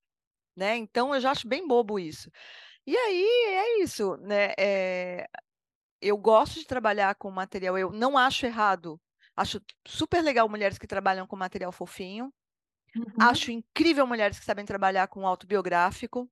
Né? 0.55 0.77
Então 0.77 1.13
eu 1.13 1.19
já 1.19 1.31
acho 1.31 1.45
bem 1.45 1.67
bobo 1.67 1.99
isso. 1.99 2.31
E 2.85 2.95
aí 2.95 3.25
é 3.47 3.83
isso, 3.83 4.15
né? 4.21 4.53
É, 4.57 5.27
eu 6.01 6.17
gosto 6.17 6.59
de 6.59 6.65
trabalhar 6.65 7.15
com 7.15 7.29
material, 7.31 7.77
eu 7.77 7.91
não 7.91 8.17
acho 8.17 8.45
errado. 8.45 8.99
Acho 9.35 9.61
super 9.85 10.21
legal 10.21 10.49
mulheres 10.49 10.77
que 10.77 10.87
trabalham 10.87 11.27
com 11.27 11.35
material 11.35 11.71
fofinho. 11.71 12.33
Uhum. 12.95 13.05
Acho 13.19 13.51
incrível 13.51 14.07
mulheres 14.07 14.39
que 14.39 14.45
sabem 14.45 14.65
trabalhar 14.65 15.07
com 15.07 15.27
autobiográfico, 15.27 16.29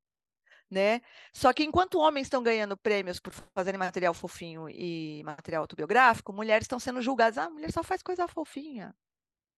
né? 0.69 1.01
Só 1.33 1.53
que 1.53 1.63
enquanto 1.63 1.99
homens 1.99 2.27
estão 2.27 2.41
ganhando 2.41 2.77
prêmios 2.77 3.19
por 3.19 3.33
fazerem 3.55 3.79
material 3.79 4.13
fofinho 4.13 4.69
e 4.69 5.23
material 5.23 5.61
autobiográfico, 5.63 6.33
mulheres 6.33 6.65
estão 6.65 6.79
sendo 6.79 7.01
julgadas. 7.01 7.37
Ah, 7.37 7.45
a 7.45 7.49
mulher 7.49 7.71
só 7.71 7.83
faz 7.83 8.01
coisa 8.01 8.27
fofinha, 8.27 8.95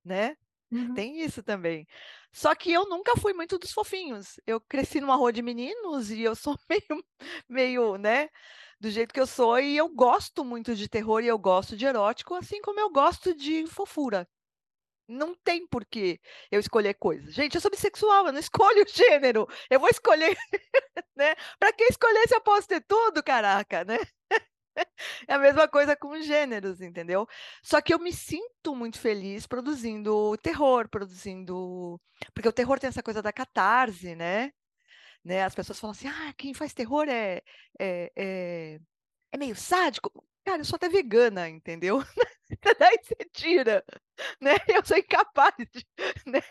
né? 0.03 0.37
Uhum. 0.71 0.93
Tem 0.93 1.21
isso 1.21 1.41
também. 1.41 1.87
Só 2.31 2.53
que 2.53 2.71
eu 2.71 2.87
nunca 2.89 3.15
fui 3.17 3.33
muito 3.33 3.57
dos 3.57 3.71
fofinhos. 3.71 4.39
Eu 4.45 4.59
cresci 4.59 4.99
numa 4.99 5.15
rua 5.15 5.31
de 5.31 5.41
meninos 5.41 6.11
e 6.11 6.21
eu 6.21 6.35
sou 6.35 6.57
meio, 6.69 7.05
meio, 7.47 7.97
né? 7.97 8.29
Do 8.79 8.89
jeito 8.91 9.13
que 9.13 9.19
eu 9.19 9.25
sou, 9.25 9.59
e 9.59 9.75
eu 9.75 9.89
gosto 9.89 10.45
muito 10.45 10.75
de 10.75 10.87
terror 10.87 11.21
e 11.23 11.27
eu 11.27 11.37
gosto 11.39 11.75
de 11.75 11.85
erótico, 11.85 12.35
assim 12.35 12.61
como 12.61 12.79
eu 12.79 12.91
gosto 12.91 13.33
de 13.33 13.65
fofura. 13.67 14.27
Não 15.07 15.35
tem 15.35 15.67
porquê 15.67 16.19
eu 16.51 16.59
escolher 16.59 16.95
coisas. 16.95 17.33
Gente, 17.33 17.55
eu 17.55 17.61
sou 17.61 17.71
bissexual, 17.71 18.27
eu 18.27 18.33
não 18.33 18.39
escolho 18.39 18.83
o 18.85 18.89
gênero. 18.89 19.47
Eu 19.69 19.79
vou 19.79 19.89
escolher, 19.89 20.37
né? 21.17 21.35
Para 21.59 21.73
que 21.73 21.85
escolher 21.85 22.27
se 22.27 22.35
eu 22.35 22.41
posso 22.41 22.67
ter 22.67 22.81
tudo, 22.87 23.23
caraca, 23.23 23.83
né? 23.85 23.97
É 25.27 25.33
a 25.35 25.39
mesma 25.39 25.67
coisa 25.67 25.95
com 25.95 26.19
gêneros, 26.21 26.81
entendeu? 26.81 27.27
Só 27.63 27.81
que 27.81 27.93
eu 27.93 27.99
me 27.99 28.11
sinto 28.13 28.75
muito 28.75 28.99
feliz 28.99 29.47
produzindo 29.47 30.37
terror, 30.37 30.89
produzindo. 30.89 31.99
Porque 32.33 32.47
o 32.49 32.53
terror 32.53 32.79
tem 32.79 32.87
essa 32.89 33.03
coisa 33.03 33.21
da 33.21 33.33
catarse, 33.33 34.15
né? 34.15 34.51
Né? 35.27 35.43
As 35.43 35.53
pessoas 35.53 35.79
falam 35.79 35.91
assim: 35.91 36.07
ah, 36.07 36.33
quem 36.37 36.53
faz 36.53 36.73
terror 36.73 37.07
é, 37.09 37.41
é, 37.79 38.11
é, 38.15 38.79
é 39.31 39.37
meio 39.37 39.55
sádico. 39.55 40.11
Cara, 40.45 40.61
eu 40.61 40.65
sou 40.65 40.77
até 40.77 40.87
vegana, 40.87 41.49
entendeu? 41.49 41.99
Daí 42.79 42.97
você 43.03 43.15
tira, 43.33 43.83
né? 44.41 44.51
Eu 44.81 44.85
sou 44.85 44.97
incapaz, 44.97 45.53
de, 45.57 45.85
né? 46.25 46.41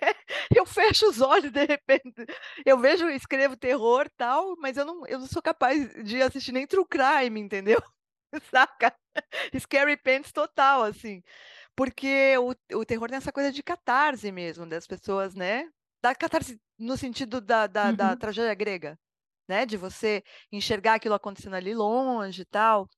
Eu 0.55 0.67
fecho 0.67 1.09
os 1.09 1.23
olhos 1.23 1.51
de 1.51 1.65
repente. 1.65 2.27
Eu 2.67 2.79
vejo, 2.79 3.09
escrevo 3.09 3.57
terror 3.57 4.09
tal, 4.17 4.55
mas 4.59 4.77
eu 4.77 4.85
não, 4.85 5.07
eu 5.07 5.19
não 5.19 5.27
sou 5.27 5.41
capaz 5.43 5.95
de 6.05 6.21
assistir 6.23 6.53
nem 6.53 6.67
true 6.67 6.87
crime, 6.87 7.41
entendeu? 7.41 7.83
Saca? 8.51 8.95
Scary 9.59 9.97
pants 9.97 10.33
total, 10.33 10.83
assim. 10.85 11.23
Porque 11.75 12.37
o, 12.39 12.55
o 12.81 12.85
terror 12.85 13.09
tem 13.09 13.17
essa 13.19 13.33
coisa 13.33 13.53
de 13.53 13.63
catarse 13.63 14.31
mesmo, 14.33 14.67
das 14.67 14.87
pessoas, 14.87 15.35
né? 15.35 15.71
Da 16.07 16.15
catarse 16.15 16.61
no 16.79 16.97
sentido 16.97 17.41
da, 17.41 17.67
da, 17.67 17.91
da 17.91 18.11
Uhum. 18.13 18.17
tragédia 18.17 18.55
grega, 18.55 18.97
né? 19.49 19.67
De 19.67 19.77
você 19.77 20.23
enxergar 20.53 20.95
aquilo 20.95 21.17
acontecendo 21.17 21.55
ali 21.57 21.75
longe 21.75 22.43
e 22.43 22.45
tal. 22.45 22.89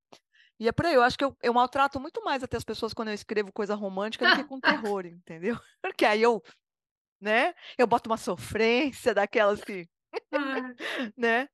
E 0.61 0.69
é 0.69 0.73
por 0.73 0.85
aí, 0.85 0.95
eu 0.95 1.03
acho 1.03 1.17
que 1.17 1.25
eu, 1.25 1.35
eu 1.43 1.55
maltrato 1.55 1.99
muito 1.99 2.23
mais 2.23 2.43
até 2.43 2.59
as 2.59 2.65
pessoas 2.65 2.93
quando 2.93 3.09
eu 3.09 3.15
escrevo 3.15 3.51
coisa 3.51 3.75
romântica 3.75 4.27
do 4.27 4.33
que 4.35 4.45
com 4.45 4.61
terror, 4.61 5.07
entendeu? 5.07 5.57
Porque 5.83 6.05
aí 6.05 6.21
eu, 6.23 6.43
né? 7.21 7.55
Eu 7.79 7.87
boto 7.87 8.11
uma 8.11 8.19
sofrência 8.19 9.15
daquela 9.15 9.53
assim, 9.55 9.87
né? 11.17 11.49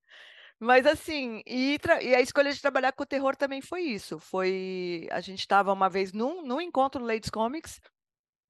Mas 0.61 0.87
assim, 0.87 1.43
e, 1.47 1.79
e 2.03 2.15
a 2.15 2.21
escolha 2.21 2.53
de 2.53 2.61
trabalhar 2.61 2.93
com 2.93 3.03
o 3.05 3.07
terror 3.07 3.37
também 3.37 3.63
foi 3.63 3.83
isso. 3.83 4.19
Foi. 4.19 5.09
A 5.11 5.21
gente 5.21 5.41
estava 5.41 5.73
uma 5.73 5.91
vez 5.91 6.13
num, 6.13 6.43
num 6.47 6.61
encontro 6.61 7.01
no 7.01 7.07
Ladies 7.07 7.31
Comics 7.31 7.81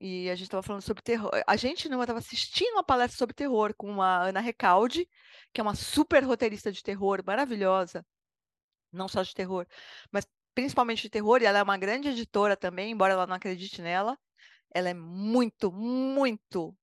e 0.06 0.28
a 0.28 0.34
gente 0.34 0.48
estava 0.48 0.62
falando 0.62 0.82
sobre 0.82 1.02
terror. 1.02 1.30
A 1.46 1.56
gente 1.56 1.88
não, 1.88 1.98
estava 2.02 2.18
assistindo 2.18 2.74
uma 2.74 2.84
palestra 2.84 3.16
sobre 3.16 3.34
terror 3.34 3.72
com 3.74 4.02
a 4.02 4.24
Ana 4.24 4.40
Recalde, 4.40 5.08
que 5.50 5.62
é 5.62 5.64
uma 5.64 5.74
super 5.74 6.22
roteirista 6.22 6.70
de 6.70 6.82
terror, 6.82 7.22
maravilhosa. 7.26 8.04
Não 8.92 9.08
só 9.08 9.22
de 9.22 9.32
terror, 9.32 9.66
mas 10.12 10.26
principalmente 10.54 11.00
de 11.00 11.08
terror, 11.08 11.40
e 11.40 11.46
ela 11.46 11.58
é 11.58 11.62
uma 11.62 11.78
grande 11.78 12.10
editora 12.10 12.54
também, 12.54 12.90
embora 12.90 13.14
ela 13.14 13.26
não 13.26 13.34
acredite 13.34 13.80
nela. 13.80 14.18
Ela 14.74 14.90
é 14.90 14.94
muito, 14.94 15.72
muito 15.72 16.76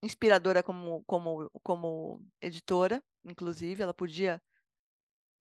inspiradora 0.00 0.62
como, 0.62 1.02
como, 1.04 1.50
como 1.64 2.24
editora, 2.40 3.02
inclusive. 3.24 3.82
Ela 3.82 3.92
podia 3.92 4.40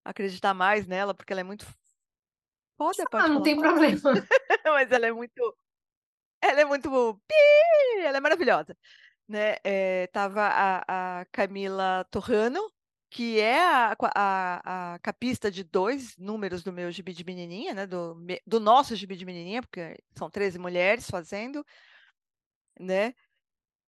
acreditar 0.03 0.56
mais 0.56 0.88
nela, 0.88 1.13
porque 1.13 1.34
ela 1.34 1.41
é 1.41 1.44
muito 1.44 1.67
foda, 2.75 3.03
ah, 3.13 3.27
não 3.27 3.44
tem 3.44 3.56
problema. 3.56 4.00
mas 4.65 4.91
ela 4.91 5.06
é 5.06 5.12
muito, 5.12 5.56
ela 6.41 6.62
é 6.62 6.65
muito, 6.65 6.89
ela 8.03 8.17
é 8.17 8.20
maravilhosa, 8.22 8.75
né? 9.27 9.58
Eh, 9.63 10.08
tava 10.08 10.41
a, 10.48 11.22
a 11.22 11.25
Camila 11.25 12.06
Torrano, 12.12 12.62
que 13.10 13.39
é 13.39 13.60
a, 13.60 13.96
a, 14.15 14.94
a 14.96 15.00
capista 15.00 15.50
de 15.51 15.63
dois 15.63 16.15
números 16.17 16.63
do 16.63 16.74
meu 16.74 16.91
gibi 16.91 17.13
de 17.13 17.24
menininha, 17.24 17.74
né? 17.74 17.88
Do, 17.88 18.15
do 18.46 18.60
nosso 18.60 18.96
gibi 18.96 19.15
de 19.15 19.25
menininha, 19.25 19.62
porque 19.62 19.98
são 20.17 20.29
13 20.29 20.60
mulheres 20.60 21.10
fazendo, 21.10 21.65
né? 22.79 23.13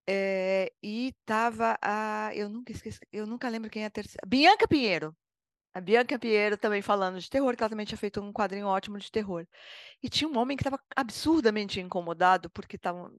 Eh, 0.08 0.74
e 0.82 1.14
tava 1.26 1.78
a, 1.82 2.32
eu 2.36 2.50
nunca 2.50 2.72
esqueci, 2.72 3.00
eu 3.12 3.28
nunca 3.28 3.48
lembro 3.50 3.70
quem 3.70 3.84
é 3.84 3.86
a 3.88 3.92
terceira, 3.92 4.26
Bianca 4.28 4.68
Pinheiro. 4.68 5.16
A 5.80 5.82
Bianca 5.82 6.20
Pinheiro 6.20 6.58
também 6.58 6.82
falando 6.82 7.20
de 7.22 7.30
terror, 7.30 7.56
que 7.56 7.64
ela 7.64 7.70
também 7.70 7.86
tinha 7.86 7.98
feito 7.98 8.22
um 8.22 8.34
quadrinho 8.34 8.68
ótimo 8.68 9.00
de 9.00 9.10
terror. 9.10 9.48
E 10.04 10.10
tinha 10.10 10.30
um 10.30 10.38
homem 10.38 10.58
que 10.58 10.62
estava 10.64 10.78
absurdamente 10.94 11.80
incomodado, 11.80 12.50
porque 12.50 12.78
tava... 12.78 13.10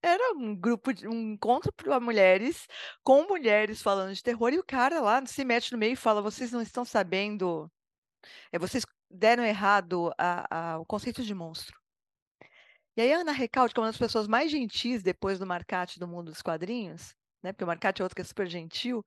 era 0.00 0.32
um 0.36 0.54
grupo, 0.54 0.92
de... 0.94 1.08
um 1.08 1.32
encontro 1.32 1.72
para 1.72 1.98
mulheres, 1.98 2.68
com 3.02 3.26
mulheres 3.26 3.82
falando 3.82 4.14
de 4.14 4.22
terror, 4.22 4.52
e 4.52 4.60
o 4.60 4.64
cara 4.64 5.00
lá 5.00 5.26
se 5.26 5.44
mete 5.44 5.72
no 5.72 5.78
meio 5.78 5.94
e 5.94 5.96
fala: 5.96 6.22
vocês 6.22 6.52
não 6.52 6.62
estão 6.62 6.84
sabendo, 6.84 7.68
é, 8.52 8.58
vocês 8.58 8.84
deram 9.10 9.44
errado 9.44 10.12
a, 10.18 10.74
a- 10.74 10.78
o 10.78 10.86
conceito 10.86 11.22
de 11.22 11.34
monstro. 11.34 11.76
E 12.96 13.02
aí 13.02 13.12
a 13.12 13.18
Ana 13.18 13.32
Recalde, 13.32 13.74
que 13.74 13.80
é 13.80 13.82
uma 13.82 13.88
das 13.88 13.98
pessoas 13.98 14.28
mais 14.28 14.50
gentis 14.52 15.02
depois 15.02 15.38
do 15.38 15.46
Marcate 15.46 15.98
do 15.98 16.06
mundo 16.06 16.30
dos 16.30 16.42
quadrinhos, 16.42 17.14
né? 17.42 17.52
Porque 17.52 17.64
o 17.64 17.66
Marcate 17.66 18.00
é 18.02 18.04
outro 18.04 18.14
que 18.14 18.22
é 18.22 18.24
super 18.24 18.46
gentil, 18.46 19.04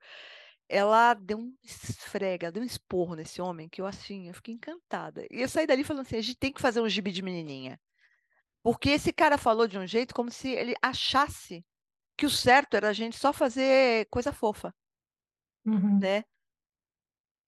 ela 0.69 1.13
deu 1.13 1.37
um 1.39 1.55
esfrega, 1.63 2.51
deu 2.51 2.63
um 2.63 2.65
esporro 2.65 3.15
nesse 3.15 3.41
homem 3.41 3.69
que 3.69 3.81
eu 3.81 3.85
assim, 3.85 4.27
eu 4.27 4.33
fiquei 4.33 4.53
encantada. 4.55 5.25
E 5.31 5.41
eu 5.41 5.49
saí 5.49 5.67
dali 5.67 5.83
falando 5.83 6.05
assim, 6.05 6.17
a 6.17 6.21
gente 6.21 6.37
tem 6.37 6.53
que 6.53 6.61
fazer 6.61 6.81
um 6.81 6.89
gibi 6.89 7.11
de 7.11 7.21
menininha. 7.21 7.79
Porque 8.63 8.89
esse 8.91 9.13
cara 9.13 9.37
falou 9.37 9.67
de 9.67 9.77
um 9.79 9.87
jeito 9.87 10.13
como 10.15 10.31
se 10.31 10.49
ele 10.51 10.75
achasse 10.81 11.65
que 12.17 12.25
o 12.25 12.29
certo 12.29 12.75
era 12.77 12.89
a 12.89 12.93
gente 12.93 13.17
só 13.17 13.33
fazer 13.33 14.07
coisa 14.09 14.33
fofa, 14.33 14.73
Uhum. 15.65 15.99
né? 16.01 16.23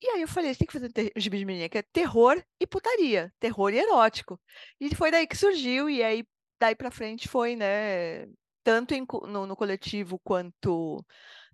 E 0.01 0.07
aí 0.09 0.21
eu 0.21 0.27
falei, 0.27 0.49
a 0.49 0.53
gente 0.53 0.59
tem 0.59 0.67
que 0.67 0.73
fazer 0.73 0.87
um 1.17 1.19
gibi 1.21 1.37
de 1.39 1.45
menininha, 1.45 1.69
que 1.69 1.77
é 1.77 1.81
terror 1.81 2.41
e 2.59 2.65
putaria, 2.65 3.33
terror 3.39 3.73
e 3.73 3.79
erótico. 3.79 4.39
E 4.79 4.93
foi 4.95 5.11
daí 5.11 5.27
que 5.27 5.35
surgiu, 5.35 5.89
e 5.89 6.01
aí 6.01 6.25
daí 6.59 6.75
pra 6.75 6.89
frente 6.91 7.27
foi, 7.27 7.55
né? 7.55 8.25
Tanto 8.63 8.93
em 8.93 9.05
no, 9.27 9.45
no 9.45 9.55
coletivo 9.57 10.17
quanto 10.19 11.05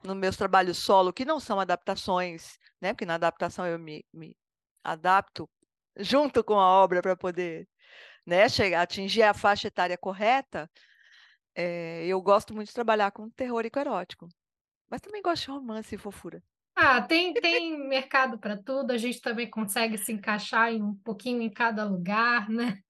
nos 0.05 0.15
meus 0.17 0.37
trabalhos 0.37 0.77
solo, 0.77 1.13
que 1.13 1.25
não 1.25 1.39
são 1.39 1.59
adaptações, 1.59 2.57
né? 2.81 2.93
Porque 2.93 3.05
na 3.05 3.15
adaptação 3.15 3.65
eu 3.67 3.79
me, 3.79 4.05
me 4.13 4.37
adapto 4.83 5.49
junto 5.97 6.43
com 6.43 6.59
a 6.59 6.67
obra 6.83 7.01
para 7.01 7.15
poder, 7.15 7.67
né, 8.25 8.49
chegar, 8.49 8.81
atingir 8.83 9.23
a 9.23 9.33
faixa 9.33 9.67
etária 9.69 9.97
correta. 9.97 10.69
eh, 11.55 12.05
eu 12.07 12.21
gosto 12.21 12.53
muito 12.53 12.67
de 12.69 12.73
trabalhar 12.73 13.11
com 13.11 13.29
terror 13.31 13.65
e 13.65 13.69
com 13.71 13.79
erótico. 13.79 14.27
Mas 14.89 15.01
também 15.01 15.21
gosto 15.23 15.43
de 15.45 15.51
romance 15.51 15.95
e 15.95 15.97
fofura. 15.97 16.43
Ah, 16.77 17.01
tem, 17.01 17.39
tem 17.39 17.77
mercado 17.87 18.37
para 18.37 18.61
tudo, 18.61 18.91
a 18.91 18.97
gente 18.97 19.21
também 19.21 19.49
consegue 19.49 19.97
se 19.97 20.11
encaixar 20.11 20.71
em 20.73 20.83
um 20.83 20.93
pouquinho 20.95 21.41
em 21.41 21.49
cada 21.49 21.85
lugar, 21.85 22.49
né? 22.49 22.81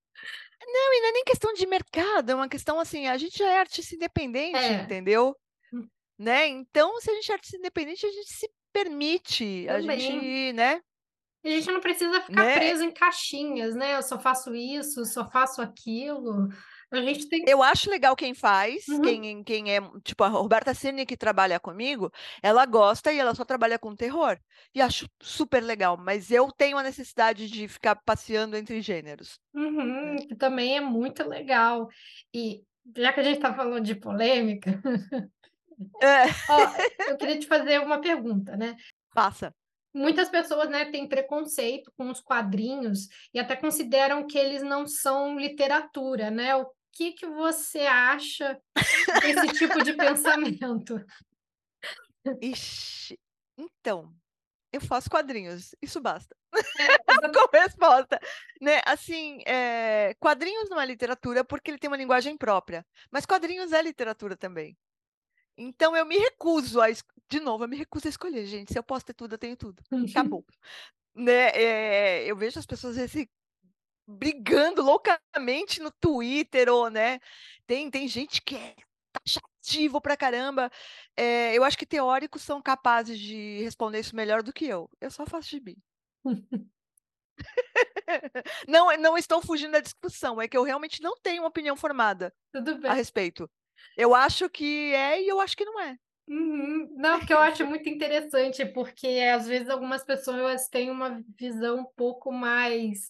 Não, 0.62 0.94
e 0.94 1.02
não 1.02 1.10
é 1.10 1.12
nem 1.14 1.24
questão 1.24 1.54
de 1.54 1.66
mercado, 1.68 2.30
é 2.32 2.36
uma 2.36 2.50
questão 2.50 2.80
assim, 2.80 3.08
a 3.08 3.18
gente 3.18 3.38
já 3.38 3.50
é 3.50 3.60
artista 3.60 3.96
independente, 3.96 4.74
É, 4.74 4.74
entendeu? 4.74 5.36
Né? 6.18 6.48
Então, 6.48 7.00
se 7.00 7.12
a 7.12 7.14
gente 7.16 7.32
é 7.32 7.34
artista 7.34 7.58
independente, 7.58 8.06
a 8.06 8.12
gente 8.12 8.34
se 8.34 8.50
permite, 8.72 9.68
a 9.70 9.80
também. 9.80 10.00
gente, 10.00 10.54
né? 10.54 10.82
A 11.44 11.50
gente 11.50 11.72
não 11.72 11.80
precisa 11.80 12.22
ficar 12.22 12.44
né? 12.44 12.56
preso 12.56 12.84
em 12.84 12.92
caixinhas, 12.92 13.76
né? 13.76 13.96
Eu 13.96 14.02
só 14.02 14.18
faço 14.18 14.56
isso, 14.56 15.06
só 15.06 15.30
faço 15.30 15.62
aquilo. 15.62 16.50
A 16.92 17.02
gente 17.02 17.28
tem. 17.28 17.44
Eu 17.48 17.62
acho 17.62 17.90
legal 17.90 18.16
quem 18.16 18.34
faz, 18.34 18.88
Uhum, 18.88 19.02
quem, 19.02 19.44
quem 19.44 19.76
é, 19.76 19.80
tipo, 20.04 20.24
a 20.24 20.28
Roberta 20.28 20.74
Cine 20.74 21.06
que 21.06 21.18
trabalha 21.18 21.60
comigo, 21.60 22.12
ela 22.42 22.66
gosta 22.66 23.12
e 23.12 23.20
ela 23.20 23.36
só 23.36 23.46
trabalha 23.46 23.78
com 23.78 23.96
terror. 23.96 24.40
E 24.74 24.82
acho 24.82 25.08
super 25.22 25.62
legal, 25.62 25.98
mas 25.98 26.32
eu 26.32 26.52
tenho 26.52 26.78
a 26.78 26.84
necessidade 26.84 27.50
de 27.50 27.68
ficar 27.68 27.96
passeando 27.96 28.56
entre 28.58 28.82
gêneros, 28.82 29.40
uhum, 29.54 30.16
que 30.28 30.36
também 30.36 30.78
é 30.78 30.82
muito 30.82 31.28
legal. 31.28 31.90
E 32.34 32.64
já 32.96 33.14
que 33.14 33.20
a 33.20 33.24
gente 33.24 33.38
está 33.38 33.54
falando 33.54 33.84
de 33.84 33.96
polêmica, 33.96 34.82
É, 36.02 36.26
ó, 36.50 37.10
eu 37.10 37.18
queria 37.18 37.40
te 37.40 37.48
fazer 37.48 37.80
uma 37.82 38.00
pergunta, 38.00 38.56
né? 38.56 38.76
passa. 39.16 39.56
Muitas 39.94 40.28
pessoas, 40.28 40.70
né, 40.70 40.92
têm 40.92 41.08
preconceito 41.08 41.90
com 41.98 42.12
os 42.12 42.20
quadrinhos 42.20 43.08
e 43.34 43.40
até 43.40 43.56
consideram 43.56 44.28
que 44.28 44.38
eles 44.38 44.62
não 44.62 44.86
são 44.86 45.40
literatura, 45.40 46.30
né? 46.30 46.54
O 46.54 46.70
que 46.92 47.14
que 47.14 47.26
você 47.26 47.80
acha 47.82 48.60
desse 49.22 49.48
tipo 49.58 49.82
de 49.82 49.94
pensamento? 49.94 51.02
Ixi, 52.42 53.18
então, 53.58 54.14
eu 54.74 54.82
faço 54.82 55.10
quadrinhos, 55.10 55.74
isso 55.82 56.02
basta. 56.02 56.36
É, 56.78 56.98
Como 57.34 57.50
resposta, 57.54 58.20
né? 58.62 58.82
Assim, 58.86 59.40
é, 59.46 60.14
quadrinhos 60.20 60.70
não 60.70 60.80
é 60.80 60.86
literatura 60.86 61.46
porque 61.46 61.72
ele 61.72 61.78
tem 61.78 61.90
uma 61.90 61.96
linguagem 61.96 62.36
própria, 62.36 62.86
mas 63.10 63.26
quadrinhos 63.26 63.72
é 63.72 63.82
literatura 63.82 64.36
também. 64.36 64.78
Então 65.58 65.96
eu 65.96 66.06
me 66.06 66.18
recuso 66.18 66.82
a, 66.82 66.88
de 67.30 67.40
novo, 67.40 67.64
eu 67.64 67.68
me 67.68 67.78
recuso 67.78 68.08
a 68.08 68.10
escolher, 68.10 68.46
gente. 68.46 68.74
Se 68.74 68.80
eu 68.80 68.84
posso 68.84 69.06
ter 69.06 69.14
tudo, 69.14 69.34
eu 69.34 69.38
tenho 69.38 69.56
tudo. 69.56 69.82
Acabou. 70.10 70.46
né? 71.14 71.50
É, 71.50 72.26
eu 72.26 72.36
vejo 72.36 72.60
as 72.60 72.66
pessoas 72.66 72.98
esse 72.98 73.30
brigando 74.08 74.84
loucamente 74.84 75.82
no 75.82 75.92
Twitter 75.92 76.70
ou, 76.70 76.90
né? 76.90 77.20
Tem, 77.66 77.90
tem 77.90 78.08
gente 78.08 78.42
que 78.42 78.56
é 78.56 78.76
taxativo 79.12 80.00
pra 80.00 80.18
caramba. 80.18 80.70
É, 81.16 81.56
eu 81.56 81.64
acho 81.64 81.78
que 81.78 81.86
teóricos 81.86 82.42
são 82.42 82.62
capazes 82.62 83.18
de 83.18 83.62
responder 83.64 84.00
isso 84.00 84.16
melhor 84.16 84.44
do 84.44 84.54
que 84.54 84.66
eu. 84.66 84.90
Eu 85.02 85.10
só 85.10 85.26
faço 85.26 85.50
gibi. 85.50 85.78
não, 88.68 88.96
não 88.98 89.18
estou 89.18 89.42
fugindo 89.42 89.72
da 89.72 89.80
discussão, 89.80 90.42
é 90.42 90.48
que 90.48 90.56
eu 90.58 90.64
realmente 90.64 91.02
não 91.02 91.16
tenho 91.22 91.42
uma 91.42 91.50
opinião 91.50 91.76
formada 91.76 92.34
a 92.88 92.94
respeito. 92.94 93.50
Eu 93.98 94.14
acho 94.14 94.50
que 94.50 94.94
é 94.94 95.22
e 95.22 95.28
eu 95.28 95.40
acho 95.40 95.56
que 95.56 95.66
não 95.66 95.80
é. 95.80 95.98
Uhum. 96.28 96.90
Não, 96.98 97.20
porque 97.20 97.34
eu 97.34 97.40
acho 97.40 97.66
muito 97.68 97.88
interessante, 97.88 98.66
porque 98.66 99.08
às 99.34 99.48
vezes 99.48 99.70
algumas 99.70 100.04
pessoas 100.04 100.68
têm 100.68 100.90
uma 100.90 101.22
visão 101.38 101.82
um 101.82 101.86
pouco 101.96 102.32
mais 102.32 103.10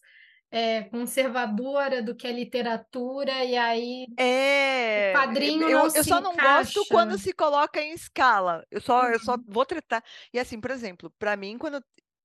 é, 0.51 0.83
conservadora 0.83 2.01
do 2.01 2.15
que 2.15 2.27
a 2.27 2.31
literatura, 2.31 3.43
e 3.43 3.55
aí 3.55 4.07
é, 4.17 5.13
o 5.13 5.19
quadrinho 5.19 5.63
eu, 5.63 5.79
não 5.79 5.85
eu 5.85 6.03
só 6.03 6.19
encaixa. 6.19 6.21
não 6.21 6.35
gosto 6.35 6.85
quando 6.87 7.17
se 7.17 7.33
coloca 7.33 7.81
em 7.81 7.93
escala. 7.93 8.65
Eu 8.69 8.81
só, 8.81 9.03
uhum. 9.03 9.09
eu 9.09 9.19
só 9.19 9.35
uhum. 9.35 9.43
vou 9.47 9.65
tratar. 9.65 10.03
E 10.33 10.39
assim, 10.39 10.59
por 10.59 10.71
exemplo, 10.71 11.11
para 11.17 11.37
mim, 11.37 11.57
quando 11.57 11.81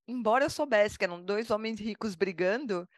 embora 0.09 0.45
eu 0.45 0.51
soubesse 0.51 0.99
que 0.99 1.05
eram 1.05 1.23
dois 1.23 1.51
homens 1.51 1.79
ricos 1.79 2.17
brigando, 2.17 2.89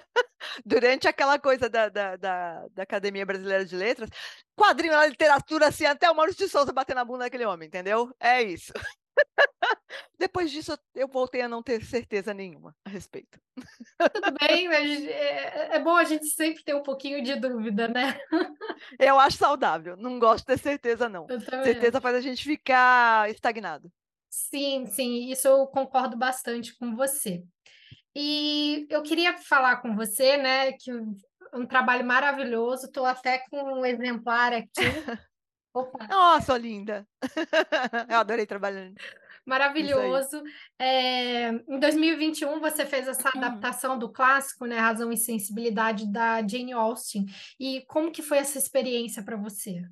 durante 0.64 1.08
aquela 1.08 1.38
coisa 1.38 1.68
da, 1.68 1.88
da, 1.88 2.16
da, 2.16 2.68
da, 2.68 2.82
Academia 2.82 3.26
Brasileira 3.26 3.64
de 3.64 3.76
Letras, 3.76 4.10
quadrinho 4.56 4.92
na 4.92 5.06
literatura, 5.06 5.68
assim, 5.68 5.84
até 5.84 6.10
o 6.10 6.14
Maurício 6.14 6.44
de 6.44 6.50
Souza 6.50 6.72
bater 6.72 6.94
na 6.94 7.04
bunda 7.04 7.24
daquele 7.24 7.44
homem, 7.44 7.68
entendeu? 7.68 8.14
É 8.20 8.42
isso. 8.42 8.72
Depois 10.18 10.50
disso, 10.50 10.76
eu 10.94 11.06
voltei 11.06 11.40
a 11.40 11.48
não 11.48 11.62
ter 11.62 11.84
certeza 11.84 12.34
nenhuma 12.34 12.74
a 12.84 12.90
respeito. 12.90 13.38
Tudo 14.12 14.36
bem, 14.40 14.68
mas 14.68 15.04
é, 15.04 15.76
é 15.76 15.78
bom 15.78 15.94
a 15.96 16.04
gente 16.04 16.26
sempre 16.26 16.64
ter 16.64 16.74
um 16.74 16.82
pouquinho 16.82 17.22
de 17.22 17.36
dúvida, 17.36 17.88
né? 17.88 18.18
Eu 18.98 19.18
acho 19.18 19.36
saudável, 19.36 19.96
não 19.96 20.18
gosto 20.18 20.40
de 20.40 20.46
ter 20.46 20.58
certeza, 20.58 21.08
não. 21.08 21.26
Certeza 21.62 22.00
faz 22.00 22.16
a 22.16 22.20
gente 22.20 22.42
ficar 22.42 23.30
estagnado. 23.30 23.90
Sim, 24.28 24.86
sim, 24.86 25.30
isso 25.30 25.46
eu 25.46 25.64
concordo 25.68 26.16
bastante 26.16 26.76
com 26.76 26.96
você. 26.96 27.44
E 28.14 28.86
eu 28.90 29.02
queria 29.02 29.36
falar 29.38 29.76
com 29.76 29.94
você, 29.96 30.36
né, 30.36 30.72
que 30.72 30.92
um 31.54 31.66
trabalho 31.66 32.04
maravilhoso, 32.04 32.86
estou 32.86 33.06
até 33.06 33.38
com 33.50 33.80
um 33.80 33.86
exemplar 33.86 34.52
aqui. 34.52 34.70
Opa. 35.72 36.06
Nossa, 36.06 36.56
linda! 36.56 37.06
Eu 38.08 38.18
adorei 38.18 38.46
trabalhando. 38.46 38.94
Maravilhoso. 39.44 40.42
É, 40.78 41.48
em 41.48 41.78
2021, 41.78 42.60
você 42.60 42.86
fez 42.86 43.08
essa 43.08 43.28
uhum. 43.34 43.42
adaptação 43.42 43.98
do 43.98 44.10
clássico, 44.10 44.66
né, 44.66 44.78
Razão 44.78 45.12
e 45.12 45.16
Sensibilidade, 45.16 46.10
da 46.10 46.46
Jane 46.46 46.72
Austen. 46.72 47.26
E 47.58 47.84
como 47.86 48.12
que 48.12 48.22
foi 48.22 48.38
essa 48.38 48.58
experiência 48.58 49.22
para 49.22 49.36
você? 49.36 49.82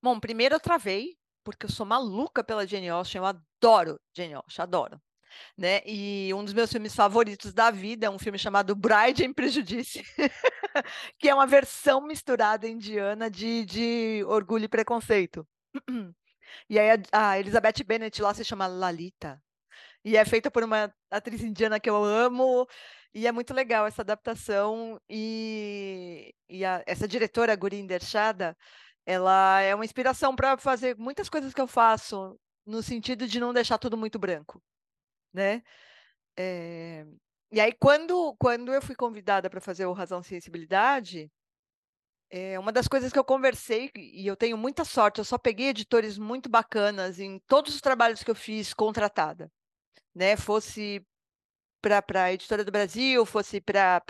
Bom, 0.00 0.20
primeiro 0.20 0.54
eu 0.54 0.60
travei, 0.60 1.16
porque 1.42 1.66
eu 1.66 1.70
sou 1.70 1.86
maluca 1.86 2.44
pela 2.44 2.66
Jane 2.66 2.88
Austen, 2.88 3.18
eu 3.18 3.24
adoro 3.24 3.98
Jane 4.14 4.34
Austen, 4.34 4.62
adoro. 4.62 5.00
Né? 5.56 5.80
E 5.86 6.32
um 6.34 6.44
dos 6.44 6.52
meus 6.52 6.70
filmes 6.70 6.94
favoritos 6.94 7.52
da 7.52 7.70
vida 7.70 8.06
é 8.06 8.10
um 8.10 8.18
filme 8.18 8.38
chamado 8.38 8.74
Bride 8.74 9.24
em 9.24 9.32
Prejudice, 9.32 10.02
que 11.18 11.28
é 11.28 11.34
uma 11.34 11.46
versão 11.46 12.06
misturada 12.06 12.68
indiana 12.68 13.30
de, 13.30 13.64
de 13.64 14.24
Orgulho 14.26 14.64
e 14.64 14.68
Preconceito. 14.68 15.46
E 16.70 16.78
aí 16.78 16.90
a, 17.12 17.30
a 17.30 17.38
Elizabeth 17.38 17.84
Bennet 17.84 18.20
lá 18.22 18.32
se 18.32 18.44
chama 18.44 18.66
Lalita. 18.66 19.42
E 20.04 20.16
é 20.16 20.24
feita 20.24 20.50
por 20.50 20.62
uma 20.62 20.92
atriz 21.10 21.42
indiana 21.42 21.80
que 21.80 21.90
eu 21.90 22.04
amo. 22.04 22.66
E 23.12 23.26
é 23.26 23.32
muito 23.32 23.52
legal 23.54 23.86
essa 23.86 24.02
adaptação. 24.02 25.00
E, 25.08 26.34
e 26.48 26.64
a, 26.64 26.82
essa 26.86 27.08
diretora, 27.08 27.56
Gurinder 27.56 28.02
Shada, 28.04 28.56
ela 29.06 29.60
é 29.60 29.74
uma 29.74 29.84
inspiração 29.84 30.34
para 30.34 30.56
fazer 30.58 30.96
muitas 30.96 31.28
coisas 31.28 31.54
que 31.54 31.60
eu 31.60 31.66
faço, 31.66 32.38
no 32.66 32.82
sentido 32.82 33.26
de 33.26 33.40
não 33.40 33.54
deixar 33.54 33.78
tudo 33.78 33.96
muito 33.96 34.18
branco, 34.18 34.62
né? 35.36 35.62
É... 36.36 37.06
E 37.52 37.60
aí, 37.60 37.72
quando, 37.72 38.34
quando 38.38 38.72
eu 38.72 38.82
fui 38.82 38.96
convidada 38.96 39.48
para 39.50 39.60
fazer 39.60 39.86
o 39.86 39.92
Razão 39.92 40.22
Sensibilidade, 40.22 41.30
é 42.30 42.58
uma 42.58 42.72
das 42.72 42.88
coisas 42.88 43.12
que 43.12 43.18
eu 43.18 43.24
conversei, 43.24 43.90
e 43.94 44.26
eu 44.26 44.36
tenho 44.36 44.58
muita 44.58 44.84
sorte, 44.84 45.18
eu 45.18 45.24
só 45.24 45.38
peguei 45.38 45.68
editores 45.68 46.18
muito 46.18 46.48
bacanas 46.48 47.20
em 47.20 47.38
todos 47.46 47.74
os 47.74 47.80
trabalhos 47.80 48.22
que 48.22 48.30
eu 48.30 48.34
fiz 48.34 48.74
contratada, 48.74 49.50
né? 50.14 50.36
Fosse 50.36 51.06
para 51.80 52.24
a 52.24 52.32
editora 52.32 52.64
do 52.64 52.72
Brasil, 52.72 53.24
fosse 53.24 53.60
para 53.60 54.02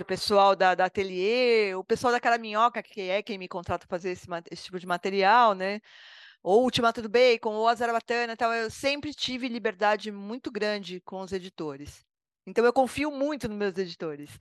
o 0.00 0.04
pessoal 0.04 0.56
da, 0.56 0.74
da 0.74 0.86
Ateliê, 0.86 1.74
o 1.74 1.84
pessoal 1.84 2.12
da 2.12 2.20
Caraminhoca, 2.20 2.82
que 2.82 3.02
é 3.02 3.22
quem 3.22 3.38
me 3.38 3.48
contrata 3.48 3.86
para 3.86 3.96
fazer 3.96 4.10
esse, 4.10 4.26
esse, 4.50 4.64
tipo 4.64 4.78
de 4.80 4.86
material, 4.86 5.54
né? 5.54 5.80
Ou 6.42 6.62
Ultimato 6.64 7.02
do 7.02 7.08
Bacon, 7.08 7.52
ou 7.54 7.68
a 7.68 7.74
Zarabatana, 7.74 8.36
tal, 8.36 8.52
eu 8.54 8.70
sempre 8.70 9.12
tive 9.14 9.48
liberdade 9.48 10.10
muito 10.12 10.50
grande 10.50 11.00
com 11.00 11.20
os 11.20 11.32
editores. 11.32 12.06
Então 12.46 12.64
eu 12.64 12.72
confio 12.72 13.10
muito 13.10 13.46
nos 13.48 13.58
meus 13.58 13.76
editores, 13.76 14.38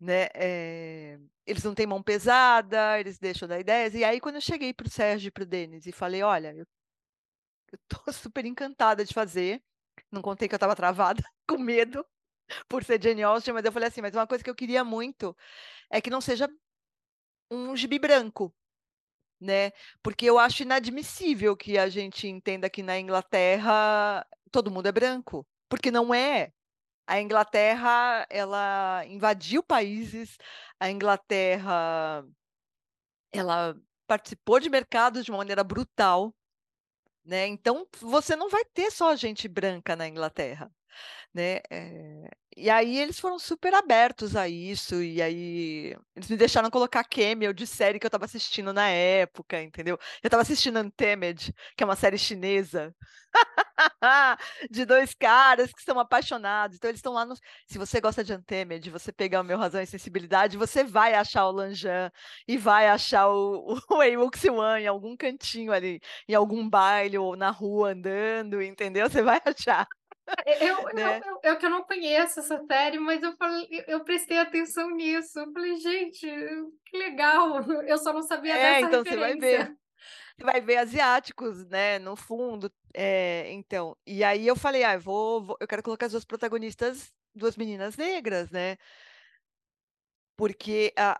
né? 0.00 0.28
É... 0.34 1.18
eles 1.46 1.62
não 1.62 1.74
têm 1.74 1.86
mão 1.86 2.02
pesada, 2.02 2.98
eles 2.98 3.18
deixam 3.18 3.46
dar 3.46 3.60
ideias. 3.60 3.94
E 3.94 4.02
aí 4.02 4.20
quando 4.20 4.36
eu 4.36 4.40
cheguei 4.40 4.72
para 4.72 4.86
o 4.86 4.90
Sérgio 4.90 5.28
e 5.28 5.30
para 5.30 5.42
o 5.42 5.46
Denis 5.46 5.86
e 5.86 5.92
falei, 5.92 6.22
olha, 6.22 6.54
eu 6.54 6.66
estou 7.74 8.12
super 8.14 8.44
encantada 8.46 9.04
de 9.04 9.12
fazer, 9.14 9.62
não 10.10 10.22
contei 10.22 10.48
que 10.48 10.54
eu 10.54 10.56
estava 10.56 10.76
travada, 10.76 11.22
com 11.46 11.58
medo, 11.58 12.04
por 12.68 12.84
ser 12.84 13.02
Jane 13.02 13.22
Austen, 13.22 13.54
mas 13.54 13.64
eu 13.64 13.72
falei 13.72 13.88
assim, 13.88 14.00
mas 14.00 14.14
uma 14.14 14.26
coisa 14.26 14.42
que 14.42 14.50
eu 14.50 14.54
queria 14.54 14.84
muito 14.84 15.36
é 15.90 16.00
que 16.00 16.10
não 16.10 16.20
seja 16.20 16.48
um 17.50 17.76
gibi 17.76 17.98
branco, 17.98 18.54
né? 19.40 19.72
Porque 20.02 20.26
eu 20.26 20.38
acho 20.38 20.62
inadmissível 20.62 21.56
que 21.56 21.78
a 21.78 21.88
gente 21.88 22.28
entenda 22.28 22.70
que 22.70 22.82
na 22.82 22.98
Inglaterra 22.98 24.26
todo 24.50 24.70
mundo 24.70 24.86
é 24.86 24.92
branco, 24.92 25.46
porque 25.68 25.90
não 25.90 26.14
é. 26.14 26.52
A 27.06 27.20
Inglaterra, 27.20 28.26
ela 28.30 29.04
invadiu 29.06 29.62
países, 29.62 30.36
a 30.78 30.90
Inglaterra 30.90 32.24
ela 33.32 33.76
participou 34.06 34.60
de 34.60 34.68
mercados 34.70 35.24
de 35.24 35.30
uma 35.30 35.38
maneira 35.38 35.64
brutal, 35.64 36.34
né? 37.24 37.46
Então 37.46 37.86
você 38.00 38.36
não 38.36 38.48
vai 38.48 38.64
ter 38.64 38.90
só 38.90 39.14
gente 39.16 39.48
branca 39.48 39.96
na 39.96 40.08
Inglaterra 40.08 40.70
né? 41.34 41.60
É... 41.70 42.28
E 42.56 42.68
aí 42.68 42.98
eles 42.98 43.18
foram 43.18 43.38
super 43.38 43.72
abertos 43.74 44.34
a 44.36 44.48
isso, 44.48 45.00
e 45.02 45.22
aí 45.22 45.96
eles 46.16 46.28
me 46.28 46.36
deixaram 46.36 46.68
colocar 46.70 47.04
cameo 47.04 47.54
de 47.54 47.66
série 47.66 47.98
que 47.98 48.04
eu 48.06 48.08
estava 48.08 48.24
assistindo 48.24 48.72
na 48.72 48.88
época, 48.88 49.62
entendeu? 49.62 49.96
Eu 50.22 50.26
estava 50.28 50.42
assistindo 50.42 50.80
Untamed, 50.80 51.54
que 51.76 51.82
é 51.82 51.86
uma 51.86 51.94
série 51.96 52.18
chinesa, 52.18 52.94
de 54.70 54.84
dois 54.84 55.14
caras 55.14 55.72
que 55.72 55.82
são 55.82 55.98
apaixonados. 55.98 56.76
Então 56.76 56.90
eles 56.90 56.98
estão 56.98 57.12
lá 57.12 57.24
no... 57.24 57.34
Se 57.66 57.78
você 57.78 58.00
gosta 58.00 58.24
de 58.24 58.32
Untamed, 58.34 58.90
você 58.90 59.12
pegar 59.12 59.40
o 59.40 59.44
meu 59.44 59.58
Razão 59.58 59.80
e 59.80 59.86
Sensibilidade, 59.86 60.56
você 60.58 60.84
vai 60.84 61.14
achar 61.14 61.46
o 61.46 61.52
Lanjan 61.52 62.10
e 62.48 62.56
vai 62.58 62.88
achar 62.88 63.28
o, 63.28 63.78
o 63.90 63.96
Wei 63.98 64.16
Wuxian 64.16 64.80
em 64.80 64.86
algum 64.86 65.16
cantinho 65.16 65.72
ali, 65.72 66.00
em 66.28 66.34
algum 66.34 66.68
baile 66.68 67.18
ou 67.18 67.36
na 67.36 67.50
rua 67.50 67.92
andando, 67.92 68.60
entendeu? 68.62 69.08
Você 69.08 69.22
vai 69.22 69.40
achar. 69.44 69.86
Eu, 70.60 70.84
né? 70.94 71.18
eu, 71.18 71.24
eu, 71.24 71.40
eu, 71.42 71.58
que 71.58 71.66
eu 71.66 71.70
não 71.70 71.82
conheço 71.82 72.40
essa 72.40 72.64
série, 72.66 72.98
mas 72.98 73.22
eu 73.22 73.36
falei, 73.36 73.66
eu 73.86 74.04
prestei 74.04 74.38
atenção 74.38 74.90
nisso. 74.90 75.38
Eu 75.38 75.52
falei, 75.52 75.76
gente, 75.76 76.26
que 76.86 76.96
legal. 76.96 77.60
Eu 77.86 77.98
só 77.98 78.12
não 78.12 78.22
sabia 78.22 78.54
é, 78.54 78.74
dessa 78.74 78.86
então 78.86 79.02
referência. 79.02 79.40
Você 79.40 79.56
vai 79.56 79.66
ver. 79.66 79.76
Você 80.36 80.44
vai 80.44 80.60
ver 80.60 80.76
asiáticos, 80.78 81.66
né, 81.66 81.98
no 81.98 82.16
fundo. 82.16 82.72
É, 82.94 83.50
então, 83.52 83.96
e 84.06 84.24
aí 84.24 84.46
eu 84.46 84.56
falei, 84.56 84.82
ah, 84.82 84.94
eu 84.94 85.00
vou, 85.00 85.42
vou, 85.42 85.56
eu 85.60 85.68
quero 85.68 85.82
colocar 85.82 86.06
as 86.06 86.12
duas 86.12 86.24
protagonistas, 86.24 87.12
duas 87.34 87.56
meninas 87.56 87.96
negras, 87.96 88.50
né? 88.50 88.76
Porque 90.36 90.92
a, 90.96 91.18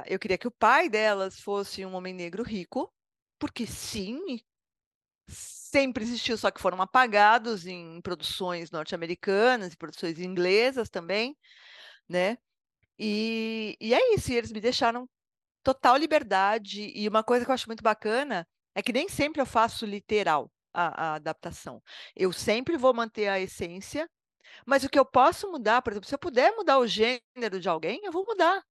a, 0.00 0.04
eu 0.06 0.18
queria 0.18 0.38
que 0.38 0.48
o 0.48 0.50
pai 0.50 0.88
delas 0.88 1.38
fosse 1.38 1.84
um 1.84 1.94
homem 1.94 2.14
negro 2.14 2.42
rico, 2.42 2.90
porque 3.38 3.66
sim, 3.66 4.40
sempre 5.70 6.04
existiu, 6.04 6.36
só 6.36 6.50
que 6.50 6.60
foram 6.60 6.80
apagados 6.82 7.66
em 7.66 8.00
produções 8.02 8.70
norte-americanas 8.70 9.72
e 9.72 9.76
produções 9.76 10.18
inglesas 10.18 10.88
também, 10.90 11.36
né? 12.08 12.38
E, 12.98 13.76
e 13.80 13.94
é 13.94 14.14
isso, 14.14 14.32
e 14.32 14.36
eles 14.36 14.52
me 14.52 14.60
deixaram 14.60 15.08
total 15.62 15.96
liberdade. 15.96 16.92
E 16.94 17.08
uma 17.08 17.24
coisa 17.24 17.44
que 17.44 17.50
eu 17.50 17.54
acho 17.54 17.68
muito 17.68 17.82
bacana 17.82 18.46
é 18.74 18.82
que 18.82 18.92
nem 18.92 19.08
sempre 19.08 19.40
eu 19.40 19.46
faço 19.46 19.86
literal 19.86 20.50
a, 20.74 21.12
a 21.12 21.14
adaptação. 21.16 21.82
Eu 22.16 22.32
sempre 22.32 22.76
vou 22.76 22.94
manter 22.94 23.28
a 23.28 23.40
essência, 23.40 24.08
mas 24.66 24.84
o 24.84 24.90
que 24.90 24.98
eu 24.98 25.04
posso 25.06 25.50
mudar, 25.50 25.82
por 25.82 25.92
exemplo, 25.92 26.08
se 26.08 26.14
eu 26.14 26.18
puder 26.18 26.52
mudar 26.56 26.78
o 26.78 26.86
gênero 26.86 27.60
de 27.60 27.68
alguém, 27.68 28.00
eu 28.04 28.12
vou 28.12 28.24
mudar. 28.26 28.62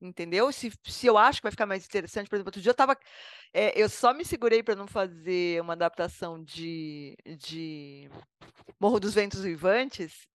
Entendeu? 0.00 0.50
Se, 0.52 0.72
se 0.84 1.06
eu 1.06 1.18
acho 1.18 1.40
que 1.40 1.44
vai 1.44 1.52
ficar 1.52 1.66
mais 1.66 1.84
interessante, 1.84 2.28
por 2.28 2.36
exemplo, 2.36 2.48
outro 2.48 2.60
dia 2.60 2.70
eu 2.70 2.74
tava. 2.74 2.96
É, 3.52 3.80
eu 3.80 3.88
só 3.88 4.14
me 4.14 4.24
segurei 4.24 4.62
para 4.62 4.76
não 4.76 4.86
fazer 4.86 5.60
uma 5.60 5.74
adaptação 5.74 6.42
de, 6.42 7.16
de 7.38 8.08
Morro 8.80 9.00
dos 9.00 9.14
Ventos 9.14 9.42
Vivantes, 9.42 10.26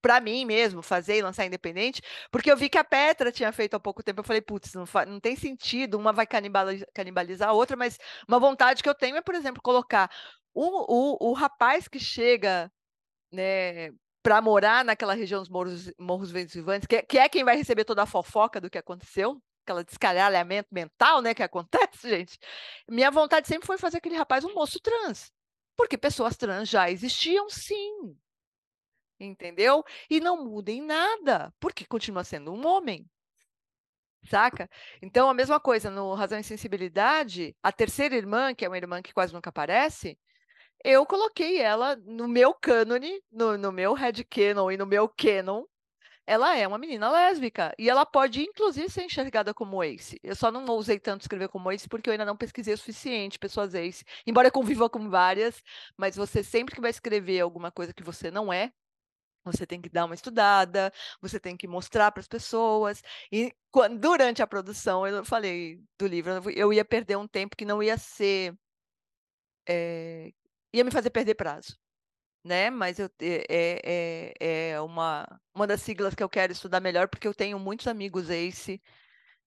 para 0.00 0.20
mim 0.20 0.44
mesmo, 0.44 0.82
fazer 0.82 1.18
e 1.18 1.22
lançar 1.22 1.44
independente, 1.46 2.02
porque 2.30 2.50
eu 2.50 2.56
vi 2.56 2.68
que 2.68 2.78
a 2.78 2.84
Petra 2.84 3.32
tinha 3.32 3.52
feito 3.52 3.74
há 3.74 3.80
pouco 3.80 4.02
tempo. 4.02 4.20
Eu 4.20 4.24
falei, 4.24 4.40
putz, 4.40 4.74
não, 4.74 4.84
não 5.06 5.20
tem 5.20 5.36
sentido, 5.36 5.98
uma 5.98 6.12
vai 6.12 6.26
canibalizar, 6.26 6.88
canibalizar 6.94 7.48
a 7.50 7.52
outra, 7.52 7.76
mas 7.76 7.98
uma 8.28 8.38
vontade 8.38 8.82
que 8.82 8.88
eu 8.88 8.94
tenho 8.94 9.16
é, 9.16 9.22
por 9.22 9.34
exemplo, 9.34 9.62
colocar 9.62 10.10
o, 10.54 11.26
o, 11.26 11.30
o 11.30 11.32
rapaz 11.32 11.88
que 11.88 11.98
chega 11.98 12.70
né, 13.32 13.90
para 14.22 14.40
morar 14.40 14.84
naquela 14.84 15.14
região 15.14 15.40
dos 15.40 15.48
Morros, 15.48 15.92
Morros 15.98 16.30
Vivantes, 16.30 16.86
que, 16.86 17.02
que 17.02 17.18
é 17.18 17.28
quem 17.28 17.44
vai 17.44 17.56
receber 17.56 17.84
toda 17.84 18.02
a 18.02 18.06
fofoca 18.06 18.60
do 18.60 18.70
que 18.70 18.78
aconteceu, 18.78 19.42
aquela 19.64 19.84
descalhamento 19.84 20.68
mental, 20.72 21.20
né, 21.20 21.34
que 21.34 21.42
acontece, 21.42 22.08
gente. 22.08 22.38
Minha 22.88 23.10
vontade 23.10 23.48
sempre 23.48 23.66
foi 23.66 23.78
fazer 23.78 23.98
aquele 23.98 24.16
rapaz 24.16 24.44
um 24.44 24.54
moço 24.54 24.80
trans, 24.80 25.32
porque 25.76 25.98
pessoas 25.98 26.36
trans 26.36 26.68
já 26.68 26.90
existiam, 26.90 27.48
sim. 27.50 28.16
Entendeu? 29.18 29.84
E 30.10 30.20
não 30.20 30.44
muda 30.44 30.70
em 30.70 30.82
nada, 30.82 31.52
porque 31.60 31.84
continua 31.84 32.24
sendo 32.24 32.52
um 32.52 32.66
homem. 32.66 33.08
Saca? 34.28 34.70
Então, 35.00 35.28
a 35.28 35.34
mesma 35.34 35.58
coisa 35.58 35.90
no 35.90 36.14
Razão 36.14 36.38
e 36.38 36.44
Sensibilidade, 36.44 37.56
a 37.62 37.72
terceira 37.72 38.14
irmã, 38.14 38.54
que 38.54 38.64
é 38.64 38.68
uma 38.68 38.76
irmã 38.76 39.02
que 39.02 39.12
quase 39.12 39.32
nunca 39.32 39.50
aparece, 39.50 40.16
eu 40.84 41.06
coloquei 41.06 41.58
ela 41.60 41.96
no 41.96 42.28
meu 42.28 42.54
cânone, 42.54 43.22
no, 43.30 43.56
no 43.58 43.72
meu 43.72 43.94
headcanon 43.94 44.70
e 44.70 44.76
no 44.76 44.86
meu 44.86 45.08
canon, 45.08 45.64
ela 46.26 46.56
é 46.56 46.66
uma 46.66 46.78
menina 46.78 47.10
lésbica 47.10 47.74
e 47.78 47.90
ela 47.90 48.06
pode, 48.06 48.42
inclusive, 48.42 48.88
ser 48.88 49.04
enxergada 49.04 49.52
como 49.52 49.82
ace. 49.82 50.18
Eu 50.22 50.36
só 50.36 50.50
não 50.50 50.64
ousei 50.66 50.98
tanto 50.98 51.22
escrever 51.22 51.48
como 51.48 51.70
ace 51.70 51.88
porque 51.88 52.08
eu 52.08 52.12
ainda 52.12 52.24
não 52.24 52.36
pesquisei 52.36 52.74
o 52.74 52.78
suficiente 52.78 53.38
pessoas 53.38 53.74
ace, 53.74 54.04
embora 54.26 54.48
eu 54.48 54.52
conviva 54.52 54.88
com 54.88 55.10
várias, 55.10 55.62
mas 55.96 56.16
você 56.16 56.42
sempre 56.44 56.74
que 56.74 56.80
vai 56.80 56.90
escrever 56.90 57.40
alguma 57.40 57.70
coisa 57.72 57.92
que 57.92 58.02
você 58.04 58.30
não 58.30 58.52
é, 58.52 58.72
você 59.44 59.66
tem 59.66 59.80
que 59.80 59.88
dar 59.88 60.04
uma 60.04 60.14
estudada, 60.14 60.92
você 61.20 61.40
tem 61.40 61.56
que 61.56 61.66
mostrar 61.66 62.12
para 62.12 62.20
as 62.20 62.28
pessoas. 62.28 63.02
E 63.30 63.52
quando, 63.70 63.98
durante 63.98 64.42
a 64.42 64.46
produção, 64.46 65.06
eu 65.06 65.24
falei 65.24 65.80
do 65.98 66.06
livro, 66.06 66.50
eu 66.52 66.72
ia 66.72 66.84
perder 66.84 67.16
um 67.16 67.26
tempo 67.26 67.56
que 67.56 67.64
não 67.64 67.82
ia 67.82 67.98
ser 67.98 68.56
é, 69.68 70.32
ia 70.72 70.84
me 70.84 70.90
fazer 70.90 71.10
perder 71.10 71.34
prazo, 71.34 71.76
né? 72.44 72.70
Mas 72.70 72.98
eu, 72.98 73.10
é, 73.20 74.34
é, 74.40 74.70
é 74.70 74.80
uma, 74.80 75.26
uma 75.54 75.66
das 75.66 75.82
siglas 75.82 76.14
que 76.14 76.22
eu 76.22 76.28
quero 76.28 76.52
estudar 76.52 76.80
melhor, 76.80 77.08
porque 77.08 77.28
eu 77.28 77.34
tenho 77.34 77.58
muitos 77.58 77.86
amigos 77.86 78.30
ACE, 78.30 78.82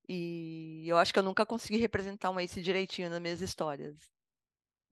e 0.07 0.83
eu 0.87 0.97
acho 0.97 1.11
que 1.11 1.19
eu 1.19 1.23
nunca 1.23 1.45
consegui 1.45 1.77
representar 1.77 2.29
um 2.29 2.39
ACE 2.39 2.61
direitinho 2.61 3.09
nas 3.09 3.19
minhas 3.19 3.41
histórias. 3.41 3.95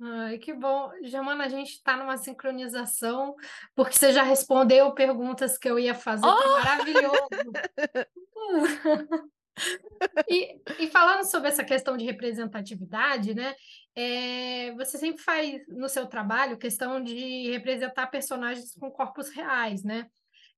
Ai, 0.01 0.37
que 0.37 0.53
bom. 0.53 0.91
Jamana, 1.03 1.45
a 1.45 1.49
gente 1.49 1.73
está 1.73 1.95
numa 1.95 2.17
sincronização, 2.17 3.35
porque 3.75 3.93
você 3.93 4.11
já 4.11 4.23
respondeu 4.23 4.93
perguntas 4.93 5.57
que 5.57 5.69
eu 5.69 5.77
ia 5.77 5.93
fazer, 5.93 6.25
oh! 6.25 6.53
maravilhoso. 6.53 7.29
E, 10.29 10.59
e, 10.79 10.87
falando 10.89 11.23
sobre 11.23 11.49
essa 11.49 11.63
questão 11.63 11.95
de 11.95 12.05
representatividade, 12.05 13.33
né? 13.33 13.55
É, 13.95 14.73
você 14.73 14.97
sempre 14.97 15.21
faz 15.21 15.61
no 15.67 15.87
seu 15.87 16.07
trabalho 16.07 16.57
questão 16.57 17.01
de 17.01 17.51
representar 17.51 18.07
personagens 18.07 18.73
com 18.75 18.91
corpos 18.91 19.29
reais, 19.29 19.83
né? 19.83 20.07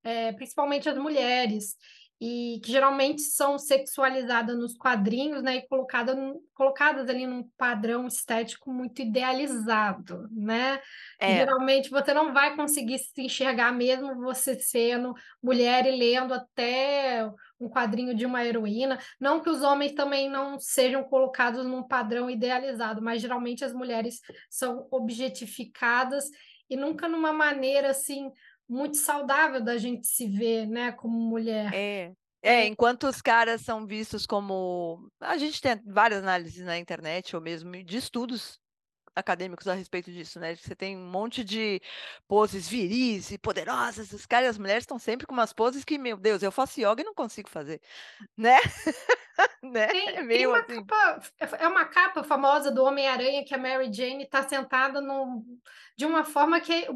É, 0.04 0.32
principalmente 0.34 0.88
as 0.88 0.98
mulheres 0.98 1.76
e 2.20 2.62
que 2.64 2.72
geralmente 2.72 3.22
são 3.22 3.58
sexualizadas 3.58 4.58
nos 4.58 4.78
quadrinhos, 4.78 5.44
né, 5.44 5.58
e 5.58 5.68
colocada, 5.68 6.16
colocadas 6.54 7.10
ali 7.10 7.28
num 7.28 7.44
padrão 7.58 8.08
estético 8.08 8.72
muito 8.72 9.02
idealizado, 9.02 10.28
né? 10.32 10.80
É. 11.20 11.40
Geralmente 11.40 11.90
você 11.90 12.14
não 12.14 12.34
vai 12.34 12.56
conseguir 12.56 13.00
se 13.00 13.22
enxergar 13.22 13.74
mesmo 13.74 14.16
você 14.16 14.58
sendo 14.58 15.14
mulher 15.44 15.86
e 15.86 15.92
lendo 15.92 16.34
até 16.34 17.30
um 17.60 17.70
quadrinho 17.70 18.16
de 18.16 18.26
uma 18.26 18.46
heroína. 18.46 18.98
Não 19.20 19.42
que 19.42 19.50
os 19.50 19.62
homens 19.62 19.94
também 19.94 20.30
não 20.30 20.58
sejam 20.58 21.04
colocados 21.04 21.66
num 21.66 21.84
padrão 21.84 22.30
idealizado, 22.30 23.02
mas 23.02 23.22
geralmente 23.22 23.66
as 23.66 23.74
mulheres 23.74 24.22
são 24.50 24.88
objetificadas 24.90 26.26
e 26.70 26.76
nunca 26.76 27.08
numa 27.08 27.32
maneira 27.32 27.90
assim 27.92 28.32
muito 28.68 28.98
saudável 28.98 29.64
da 29.64 29.78
gente 29.78 30.08
se 30.08 30.28
ver, 30.28 30.66
né, 30.68 30.92
como 30.92 31.18
mulher. 31.20 31.74
É. 31.74 32.12
É, 32.42 32.68
enquanto 32.68 33.08
os 33.08 33.24
caras 33.24 33.62
são 33.62 33.88
vistos 33.88 34.28
como. 34.28 35.10
A 35.20 35.36
gente 35.36 35.60
tem 35.60 35.82
várias 35.84 36.22
análises 36.22 36.64
na 36.64 36.78
internet, 36.78 37.36
ou 37.36 37.42
mesmo 37.42 37.72
de 37.84 37.98
estudos 37.98 38.60
acadêmicos 39.16 39.68
a 39.68 39.74
respeito 39.74 40.12
disso, 40.12 40.40
né? 40.40 40.56
Você 40.56 40.76
tem 40.76 40.98
um 40.98 41.10
monte 41.10 41.44
de 41.44 41.82
poses 42.28 42.68
viris 42.68 43.32
e 43.32 43.38
poderosas, 43.38 44.12
os 44.12 44.26
caras 44.26 44.48
e 44.48 44.50
as 44.50 44.58
mulheres 44.58 44.84
estão 44.84 45.00
sempre 45.00 45.26
com 45.26 45.34
umas 45.34 45.54
poses 45.54 45.84
que, 45.84 45.98
meu 45.98 46.18
Deus, 46.18 46.44
eu 46.44 46.52
faço 46.52 46.80
yoga 46.80 47.02
e 47.02 47.06
não 47.06 47.14
consigo 47.14 47.50
fazer, 47.50 47.82
né? 48.38 48.60
né? 49.64 49.88
Tem, 49.88 50.10
é 50.10 50.22
meio 50.22 50.50
uma 50.50 50.60
assim. 50.60 50.86
capa, 50.86 51.22
é 51.60 51.68
uma 51.68 51.86
capa 51.86 52.24
famosa 52.24 52.72
do 52.72 52.84
Homem-Aranha 52.84 53.44
que 53.46 53.54
a 53.54 53.58
Mary 53.58 53.92
Jane 53.92 54.24
está 54.24 54.48
sentada 54.48 55.02
num, 55.02 55.44
de 55.98 56.06
uma 56.06 56.24
forma 56.24 56.60
que 56.60 56.74
é 56.74 56.88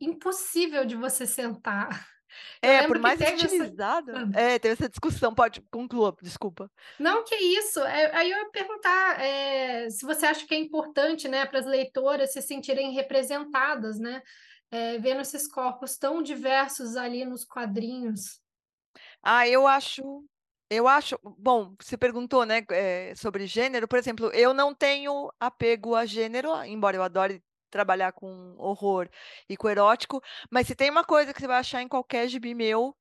impossível 0.00 0.84
de 0.84 0.96
você 0.96 1.26
sentar. 1.26 2.13
É, 2.60 2.86
por 2.86 2.98
mais 2.98 3.20
estilizado. 3.20 4.10
Essa... 4.10 4.40
É, 4.40 4.58
teve 4.58 4.74
essa 4.74 4.88
discussão, 4.88 5.34
pode 5.34 5.60
concluir, 5.70 6.14
desculpa. 6.22 6.70
Não, 6.98 7.24
que 7.24 7.34
isso. 7.34 7.80
É, 7.80 8.14
aí 8.14 8.30
eu 8.30 8.38
ia 8.38 8.50
perguntar 8.50 9.20
é, 9.20 9.90
se 9.90 10.04
você 10.04 10.26
acha 10.26 10.46
que 10.46 10.54
é 10.54 10.58
importante 10.58 11.28
né, 11.28 11.46
para 11.46 11.58
as 11.58 11.66
leitoras 11.66 12.32
se 12.32 12.42
sentirem 12.42 12.92
representadas, 12.92 13.98
né? 13.98 14.22
É, 14.70 14.98
vendo 14.98 15.20
esses 15.20 15.46
corpos 15.46 15.96
tão 15.96 16.20
diversos 16.20 16.96
ali 16.96 17.24
nos 17.24 17.44
quadrinhos. 17.44 18.40
Ah, 19.22 19.46
eu 19.46 19.66
acho 19.68 20.24
eu 20.70 20.88
acho, 20.88 21.16
bom, 21.22 21.74
você 21.80 21.96
perguntou, 21.96 22.44
né, 22.44 22.64
é, 22.70 23.14
sobre 23.14 23.46
gênero, 23.46 23.86
por 23.86 23.98
exemplo, 23.98 24.30
eu 24.32 24.52
não 24.54 24.74
tenho 24.74 25.30
apego 25.38 25.94
a 25.94 26.04
gênero, 26.04 26.50
embora 26.64 26.96
eu 26.96 27.02
adore 27.02 27.42
trabalhar 27.74 28.12
com 28.12 28.54
horror 28.56 29.08
e 29.48 29.56
com 29.56 29.68
erótico, 29.68 30.22
mas 30.48 30.68
se 30.68 30.76
tem 30.76 30.90
uma 30.90 31.04
coisa 31.04 31.34
que 31.34 31.40
você 31.40 31.48
vai 31.48 31.58
achar 31.58 31.82
em 31.82 31.88
qualquer 31.88 32.28
gibi 32.28 32.54
meu, 32.54 32.96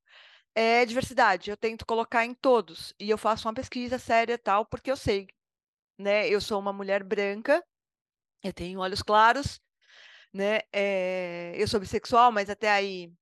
é 0.55 0.83
diversidade. 0.85 1.51
Eu 1.51 1.57
tento 1.57 1.85
colocar 1.85 2.25
em 2.25 2.33
todos, 2.33 2.93
e 2.99 3.07
eu 3.09 3.17
faço 3.17 3.47
uma 3.47 3.53
pesquisa 3.53 3.99
séria 3.99 4.37
tal, 4.37 4.65
porque 4.65 4.89
eu 4.91 4.97
sei, 4.97 5.27
né, 5.97 6.27
eu 6.27 6.41
sou 6.41 6.59
uma 6.59 6.73
mulher 6.73 7.03
branca, 7.03 7.63
eu 8.43 8.53
tenho 8.53 8.79
olhos 8.79 9.03
claros, 9.03 9.61
né, 10.33 10.61
é, 10.73 11.53
eu 11.55 11.67
sou 11.67 11.79
bissexual, 11.79 12.31
mas 12.31 12.49
até 12.49 12.69
aí, 12.71 13.13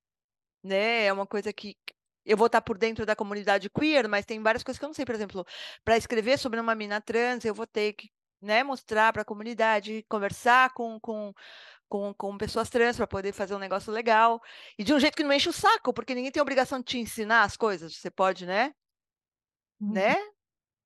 né, 0.63 1.05
é 1.05 1.13
uma 1.13 1.27
coisa 1.27 1.51
que 1.53 1.77
eu 2.25 2.37
vou 2.37 2.47
estar 2.47 2.61
por 2.61 2.77
dentro 2.77 3.05
da 3.05 3.15
comunidade 3.15 3.69
queer, 3.69 4.07
mas 4.07 4.25
tem 4.25 4.41
várias 4.41 4.63
coisas 4.63 4.79
que 4.79 4.85
eu 4.85 4.89
não 4.89 4.93
sei. 4.93 5.05
Por 5.05 5.15
exemplo, 5.15 5.45
para 5.83 5.97
escrever 5.97 6.37
sobre 6.39 6.59
uma 6.59 6.75
mina 6.75 7.01
trans, 7.01 7.43
eu 7.45 7.53
vou 7.53 7.67
ter 7.67 7.93
que 7.93 8.09
né, 8.41 8.63
mostrar 8.63 9.13
para 9.13 9.21
a 9.21 9.25
comunidade, 9.25 10.05
conversar 10.09 10.73
com, 10.73 10.99
com, 10.99 11.33
com, 11.87 12.13
com 12.13 12.37
pessoas 12.37 12.69
trans 12.69 12.97
para 12.97 13.07
poder 13.07 13.33
fazer 13.33 13.55
um 13.55 13.59
negócio 13.59 13.91
legal. 13.91 14.41
E 14.77 14.83
de 14.83 14.93
um 14.93 14.99
jeito 14.99 15.15
que 15.15 15.23
não 15.23 15.33
enche 15.33 15.49
o 15.49 15.53
saco, 15.53 15.93
porque 15.93 16.15
ninguém 16.15 16.31
tem 16.31 16.41
obrigação 16.41 16.79
de 16.79 16.85
te 16.85 16.97
ensinar 16.97 17.43
as 17.43 17.55
coisas. 17.55 17.95
Você 17.95 18.09
pode, 18.09 18.45
né? 18.45 18.73
Uhum. 19.79 19.93
Né? 19.93 20.15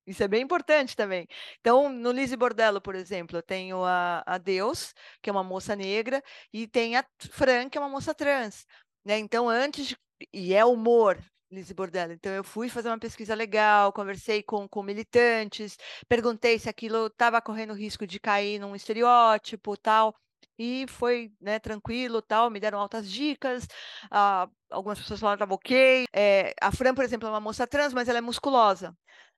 Isso 0.05 0.23
é 0.23 0.27
bem 0.27 0.43
importante 0.43 0.95
também. 0.95 1.27
Então, 1.59 1.89
no 1.89 2.11
Lizzie 2.11 2.37
Bordello, 2.37 2.79
por 2.79 2.93
exemplo, 2.93 3.37
eu 3.37 3.41
tenho 3.41 3.83
a, 3.83 4.23
a 4.25 4.37
Deus, 4.37 4.93
que 5.21 5.29
é 5.29 5.33
uma 5.33 5.43
moça 5.43 5.75
negra, 5.75 6.23
e 6.53 6.67
tem 6.67 6.95
a 6.95 7.03
Fran, 7.31 7.69
que 7.69 7.77
é 7.77 7.81
uma 7.81 7.89
moça 7.89 8.13
trans. 8.13 8.67
Né? 9.03 9.17
Então, 9.17 9.49
antes 9.49 9.87
de 9.87 9.97
e 10.33 10.53
é 10.53 10.63
humor, 10.63 11.21
Lizzie 11.55 11.73
Bordello. 11.75 12.13
Então, 12.13 12.31
eu 12.33 12.43
fui 12.43 12.69
fazer 12.69 12.89
uma 12.89 12.99
pesquisa 12.99 13.33
legal, 13.35 13.91
conversei 13.93 14.43
com, 14.43 14.67
com 14.67 14.83
militantes, 14.83 15.77
perguntei 16.07 16.59
se 16.59 16.69
aquilo 16.69 17.07
estava 17.07 17.41
correndo 17.41 17.73
risco 17.73 18.05
de 18.05 18.19
cair 18.19 18.59
num 18.59 18.75
estereótipo 18.75 19.77
tal. 19.77 20.15
E 20.57 20.85
foi 20.87 21.33
né, 21.41 21.59
tranquilo, 21.59 22.21
tal, 22.21 22.49
me 22.49 22.59
deram 22.59 22.79
altas 22.79 23.09
dicas. 23.11 23.67
Ah, 24.09 24.47
algumas 24.69 24.99
pessoas 24.99 25.19
falaram 25.19 25.37
que 25.37 25.43
estava 25.43 25.55
ok. 25.55 26.05
É, 26.13 26.53
a 26.61 26.71
Fran, 26.71 26.93
por 26.95 27.03
exemplo, 27.03 27.27
é 27.27 27.31
uma 27.31 27.39
moça 27.41 27.67
trans, 27.67 27.93
mas 27.93 28.07
ela 28.07 28.19
é 28.19 28.21
musculosa. 28.21 28.95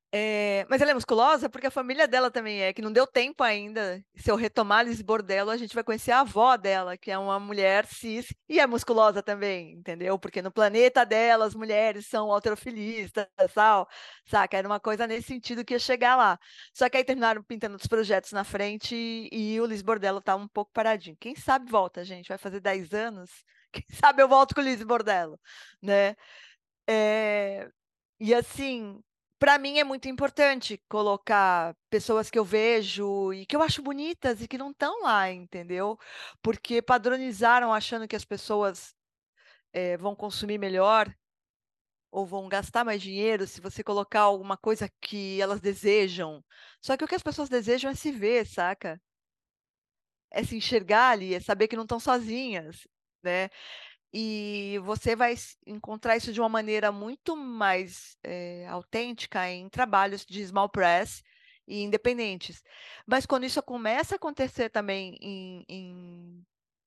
É, 0.10 0.66
mas 0.70 0.82
ela 0.82 0.92
é 0.92 0.94
musculosa 0.94 1.50
porque 1.50 1.68
a 1.68 1.72
família 1.72 2.08
dela 2.08 2.32
também 2.32 2.62
é, 2.62 2.72
que 2.74 2.82
não 2.82 2.92
deu 2.92 3.06
tempo 3.06 3.44
ainda. 3.44 4.02
Se 4.16 4.32
eu 4.32 4.38
retomar 4.38 4.86
Liz 4.86 5.02
Bordello, 5.02 5.52
a 5.52 5.58
gente 5.58 5.76
vai 5.76 5.84
conhecer 5.84 6.12
a 6.12 6.22
avó 6.22 6.56
dela, 6.56 6.98
que 6.98 7.12
é 7.12 7.18
uma 7.18 7.38
mulher 7.40 7.86
cis 7.86 8.34
e 8.48 8.60
é 8.60 8.66
musculosa 8.66 9.22
também, 9.22 9.74
entendeu? 9.74 10.18
Porque 10.18 10.42
no 10.42 10.52
planeta 10.52 11.06
dela 11.06 11.46
as 11.46 11.54
mulheres 11.54 12.08
são 12.08 12.32
alterofilistas, 12.32 13.28
tal, 13.54 13.88
saca? 14.26 14.58
Era 14.58 14.68
uma 14.68 14.80
coisa 14.80 15.06
nesse 15.06 15.28
sentido 15.28 15.66
que 15.66 15.74
ia 15.74 15.80
chegar 15.80 16.16
lá. 16.16 16.40
Só 16.74 16.90
que 16.90 16.96
aí 16.98 17.04
terminaram 17.04 17.44
pintando 17.44 17.76
os 17.76 17.88
projetos 17.88 18.32
na 18.32 18.46
frente 18.46 18.96
e, 18.96 19.56
e 19.56 19.62
o 19.62 19.66
Liz 19.66 19.82
Bordello 19.82 20.22
tá 20.22 20.36
um 20.36 20.48
pouco 20.48 20.72
paradinho. 20.72 21.18
Quem 21.20 21.36
sabe 21.36 21.70
volta, 21.70 22.04
gente? 22.06 22.30
Vai 22.30 22.38
fazer 22.38 22.62
10 22.62 22.94
anos. 22.94 23.30
Quem 23.74 23.84
sabe 23.92 24.22
eu 24.24 24.30
volto 24.30 24.56
com 24.56 24.62
o 24.62 24.64
Liz 24.64 24.82
Bordello, 24.84 25.38
né? 25.82 26.16
É... 26.88 27.70
E 28.20 28.34
assim, 28.34 29.02
para 29.40 29.58
mim 29.60 29.80
é 29.80 29.84
muito 29.84 30.08
importante 30.08 30.82
colocar 30.90 31.76
pessoas 31.90 32.30
que 32.30 32.40
eu 32.40 32.46
vejo 32.46 33.34
e 33.34 33.46
que 33.46 33.56
eu 33.56 33.62
acho 33.62 33.82
bonitas 33.82 34.42
e 34.42 34.48
que 34.48 34.58
não 34.58 34.72
estão 34.72 35.04
lá, 35.04 35.32
entendeu? 35.32 35.98
Porque 36.42 36.82
padronizaram 36.82 37.74
achando 37.74 38.08
que 38.08 38.16
as 38.16 38.26
pessoas 38.26 38.96
eh, 39.74 39.98
vão 39.98 40.16
consumir 40.16 40.58
melhor 40.58 41.14
ou 42.12 42.26
vão 42.26 42.48
gastar 42.50 42.84
mais 42.86 43.02
dinheiro 43.02 43.48
se 43.48 43.62
você 43.62 43.84
colocar 43.84 44.22
alguma 44.22 44.58
coisa 44.58 44.90
que 45.02 45.42
elas 45.42 45.62
desejam. 45.62 46.44
Só 46.82 46.98
que 46.98 47.04
o 47.04 47.08
que 47.08 47.16
as 47.16 47.24
pessoas 47.24 47.50
desejam 47.50 47.92
é 47.92 47.96
se 47.96 48.12
ver, 48.12 48.46
saca? 48.46 49.02
É 50.32 50.44
se 50.44 50.56
enxergar 50.58 51.12
ali, 51.12 51.34
é 51.34 51.40
saber 51.40 51.68
que 51.68 51.76
não 51.76 51.84
estão 51.84 52.00
sozinhas, 52.00 52.88
né? 53.24 53.50
E 54.20 54.80
você 54.80 55.16
vai 55.16 55.36
encontrar 55.68 56.18
isso 56.18 56.34
de 56.34 56.42
uma 56.42 56.50
maneira 56.50 56.92
muito 56.92 57.36
mais 57.36 58.18
eh, 58.24 58.66
autêntica 58.68 59.48
em 59.48 59.70
trabalhos 59.70 60.26
de 60.26 60.44
small 60.44 60.68
press 60.70 61.22
e 61.68 61.84
independentes. 61.84 62.64
Mas 63.06 63.28
quando 63.28 63.44
isso 63.46 63.62
começa 63.62 64.16
a 64.16 64.18
acontecer 64.18 64.72
também 64.72 65.16
em, 65.22 65.64
em 65.70 66.46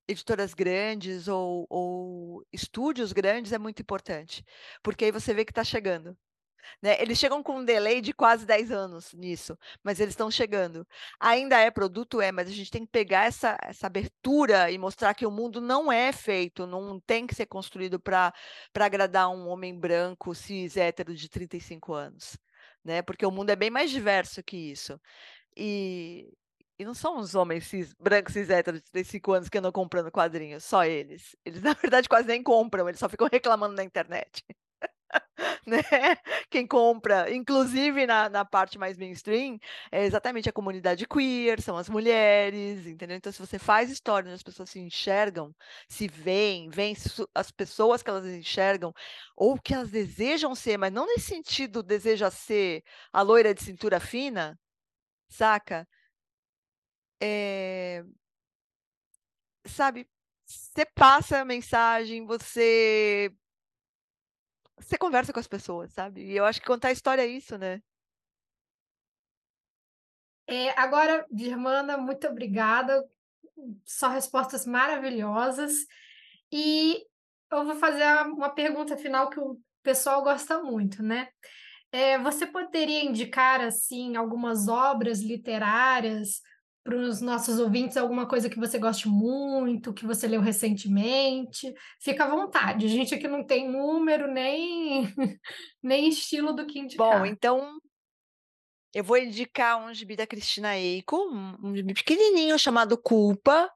editoras 0.08 0.54
grandes 0.54 1.28
ou, 1.28 1.68
ou, 1.70 2.44
estúdios 2.52 3.12
grandes, 3.12 3.52
é 3.52 3.58
muito 3.58 3.80
importante. 3.80 4.44
Porque 4.82 5.04
aí 5.04 5.12
você 5.12 5.32
vê 5.32 5.44
que 5.44 5.52
está 5.52 5.62
chegando. 5.62 6.18
Né? 6.82 7.00
Eles 7.00 7.18
chegam 7.18 7.42
com 7.42 7.58
um 7.58 7.64
delay 7.64 8.00
de 8.00 8.12
quase 8.12 8.46
10 8.46 8.70
anos 8.70 9.12
nisso, 9.14 9.58
mas 9.82 10.00
eles 10.00 10.12
estão 10.12 10.30
chegando. 10.30 10.86
Ainda 11.18 11.58
é 11.58 11.70
produto, 11.70 12.20
é, 12.20 12.32
mas 12.32 12.48
a 12.48 12.52
gente 12.52 12.70
tem 12.70 12.84
que 12.84 12.90
pegar 12.92 13.26
essa, 13.26 13.56
essa 13.62 13.86
abertura 13.86 14.70
e 14.70 14.78
mostrar 14.78 15.14
que 15.14 15.26
o 15.26 15.30
mundo 15.30 15.60
não 15.60 15.90
é 15.92 16.12
feito, 16.12 16.66
não 16.66 16.98
tem 17.00 17.26
que 17.26 17.34
ser 17.34 17.46
construído 17.46 18.00
para 18.00 18.32
agradar 18.74 19.30
um 19.30 19.48
homem 19.48 19.78
branco, 19.78 20.34
cis, 20.34 20.76
hétero 20.76 21.14
de 21.14 21.28
35 21.28 21.92
anos. 21.92 22.36
Né? 22.84 23.02
Porque 23.02 23.26
o 23.26 23.30
mundo 23.30 23.50
é 23.50 23.56
bem 23.56 23.70
mais 23.70 23.90
diverso 23.90 24.42
que 24.42 24.56
isso. 24.56 25.00
E, 25.56 26.32
e 26.78 26.84
não 26.84 26.94
são 26.94 27.18
os 27.18 27.34
homens 27.34 27.66
cis, 27.66 27.92
brancos 27.94 28.32
cis 28.32 28.48
héteros 28.48 28.80
de 28.80 28.90
35 28.90 29.32
anos 29.32 29.48
que 29.48 29.58
andam 29.58 29.72
comprando 29.72 30.10
quadrinhos, 30.10 30.64
só 30.64 30.84
eles. 30.84 31.36
Eles, 31.44 31.62
na 31.62 31.74
verdade, 31.74 32.08
quase 32.08 32.26
nem 32.28 32.42
compram, 32.42 32.88
eles 32.88 32.98
só 32.98 33.08
ficam 33.08 33.28
reclamando 33.30 33.74
na 33.74 33.84
internet. 33.84 34.44
né? 35.66 35.82
Quem 36.50 36.66
compra, 36.66 37.32
inclusive 37.34 38.06
na, 38.06 38.28
na 38.28 38.44
parte 38.44 38.78
mais 38.78 38.96
mainstream, 38.96 39.58
é 39.90 40.04
exatamente 40.04 40.48
a 40.48 40.52
comunidade 40.52 41.06
queer, 41.06 41.60
são 41.60 41.76
as 41.76 41.88
mulheres, 41.88 42.86
entendeu? 42.86 43.16
Então, 43.16 43.32
se 43.32 43.38
você 43.38 43.58
faz 43.58 43.90
história 43.90 44.26
onde 44.28 44.34
as 44.34 44.42
pessoas 44.42 44.70
se 44.70 44.80
enxergam, 44.80 45.54
se 45.88 46.08
veem, 46.08 46.68
veem 46.70 46.94
as 47.34 47.50
pessoas 47.50 48.02
que 48.02 48.10
elas 48.10 48.26
enxergam, 48.26 48.92
ou 49.36 49.58
que 49.60 49.74
elas 49.74 49.90
desejam 49.90 50.54
ser, 50.54 50.76
mas 50.78 50.92
não 50.92 51.06
nesse 51.06 51.26
sentido 51.26 51.82
deseja 51.82 52.30
ser 52.30 52.82
a 53.12 53.22
loira 53.22 53.54
de 53.54 53.62
cintura 53.62 54.00
fina, 54.00 54.58
saca? 55.28 55.86
É... 57.20 58.04
Sabe, 59.66 60.08
você 60.46 60.84
passa 60.94 61.40
a 61.40 61.44
mensagem, 61.44 62.26
você 62.26 63.32
você 64.80 64.98
conversa 64.98 65.32
com 65.32 65.40
as 65.40 65.46
pessoas, 65.46 65.92
sabe? 65.92 66.22
E 66.22 66.36
eu 66.36 66.44
acho 66.44 66.60
que 66.60 66.66
contar 66.66 66.92
história 66.92 67.22
é 67.22 67.26
isso, 67.26 67.56
né? 67.58 67.82
É, 70.46 70.70
agora, 70.78 71.26
Germana, 71.32 71.96
muito 71.96 72.26
obrigada. 72.26 73.08
Só 73.84 74.08
respostas 74.08 74.66
maravilhosas. 74.66 75.86
E 76.50 77.06
eu 77.52 77.64
vou 77.64 77.76
fazer 77.76 78.04
uma 78.28 78.50
pergunta 78.50 78.96
final 78.96 79.30
que 79.30 79.38
o 79.38 79.60
pessoal 79.82 80.22
gosta 80.22 80.60
muito, 80.62 81.02
né? 81.02 81.28
É, 81.92 82.18
você 82.18 82.46
poderia 82.46 83.04
indicar, 83.04 83.60
assim, 83.60 84.16
algumas 84.16 84.68
obras 84.68 85.20
literárias 85.20 86.40
para 86.82 86.96
os 86.96 87.20
nossos 87.20 87.58
ouvintes 87.58 87.96
alguma 87.96 88.26
coisa 88.26 88.48
que 88.48 88.58
você 88.58 88.78
goste 88.78 89.08
muito, 89.08 89.92
que 89.92 90.06
você 90.06 90.26
leu 90.26 90.40
recentemente. 90.40 91.72
Fica 92.00 92.24
à 92.24 92.30
vontade. 92.30 92.86
A 92.86 92.88
gente 92.88 93.14
aqui 93.14 93.28
não 93.28 93.44
tem 93.44 93.70
número 93.70 94.26
nem, 94.32 95.02
nem 95.82 96.08
estilo 96.08 96.52
do 96.52 96.66
que 96.66 96.78
indicar. 96.78 97.20
Bom, 97.20 97.26
então 97.26 97.78
eu 98.94 99.04
vou 99.04 99.18
indicar 99.18 99.78
um 99.80 99.92
gibi 99.94 100.16
da 100.16 100.26
Cristina 100.26 100.76
Eiko, 100.76 101.16
um, 101.62 101.76
gibi 101.76 101.94
pequenininho 101.94 102.58
chamado 102.58 102.98
Culpa, 102.98 103.70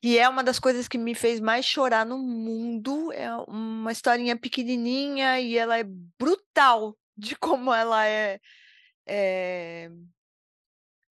que 0.00 0.18
é 0.18 0.28
uma 0.28 0.42
das 0.42 0.58
coisas 0.58 0.88
que 0.88 0.98
me 0.98 1.14
fez 1.14 1.38
mais 1.38 1.64
chorar 1.64 2.04
no 2.04 2.18
mundo. 2.18 3.12
É 3.12 3.30
uma 3.46 3.92
historinha 3.92 4.36
pequenininha 4.36 5.38
e 5.38 5.56
ela 5.56 5.78
é 5.78 5.84
brutal 6.18 6.96
de 7.16 7.36
como 7.36 7.72
ela 7.72 8.06
é, 8.06 8.40
é 9.06 9.90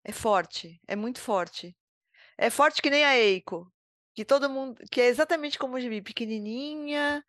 é 0.05 0.11
forte, 0.11 0.79
é 0.87 0.95
muito 0.95 1.19
forte. 1.19 1.75
É 2.37 2.49
forte 2.49 2.81
que 2.81 2.89
nem 2.89 3.03
a 3.05 3.17
Eiko, 3.17 3.71
que 4.13 4.25
todo 4.25 4.49
mundo, 4.49 4.81
que 4.91 5.01
é 5.01 5.07
exatamente 5.07 5.59
como 5.59 5.75
o 5.75 5.79
gibi, 5.79 6.01
pequenininha, 6.01 7.23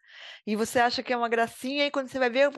e 0.47 0.57
você 0.57 0.79
acha 0.81 1.03
que 1.03 1.13
é 1.13 1.17
uma 1.17 1.29
gracinha 1.29 1.87
e 1.87 1.91
quando 1.91 2.09
você 2.09 2.19
vai 2.19 2.31
ver 2.31 2.51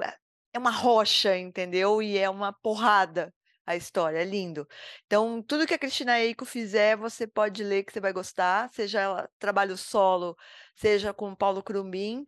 é 0.53 0.59
uma 0.59 0.71
rocha, 0.71 1.37
entendeu? 1.37 2.03
E 2.03 2.19
é 2.19 2.29
uma 2.29 2.53
porrada 2.53 3.33
a 3.67 3.77
história, 3.77 4.19
é 4.19 4.25
lindo. 4.25 4.67
Então, 5.07 5.43
tudo 5.43 5.67
que 5.67 5.75
a 5.75 5.79
Cristina 5.79 6.19
Eiko 6.21 6.45
fizer, 6.47 6.97
você 6.97 7.27
pode 7.27 7.63
ler 7.63 7.85
que 7.85 7.93
você 7.93 8.01
vai 8.01 8.13
gostar, 8.15 8.69
seja 8.71 9.01
ela 9.01 9.31
trabalho 9.39 9.77
solo, 9.77 10.37
seja 10.75 11.13
com 11.13 11.35
Paulo 11.35 11.63
Crumbin. 11.63 12.25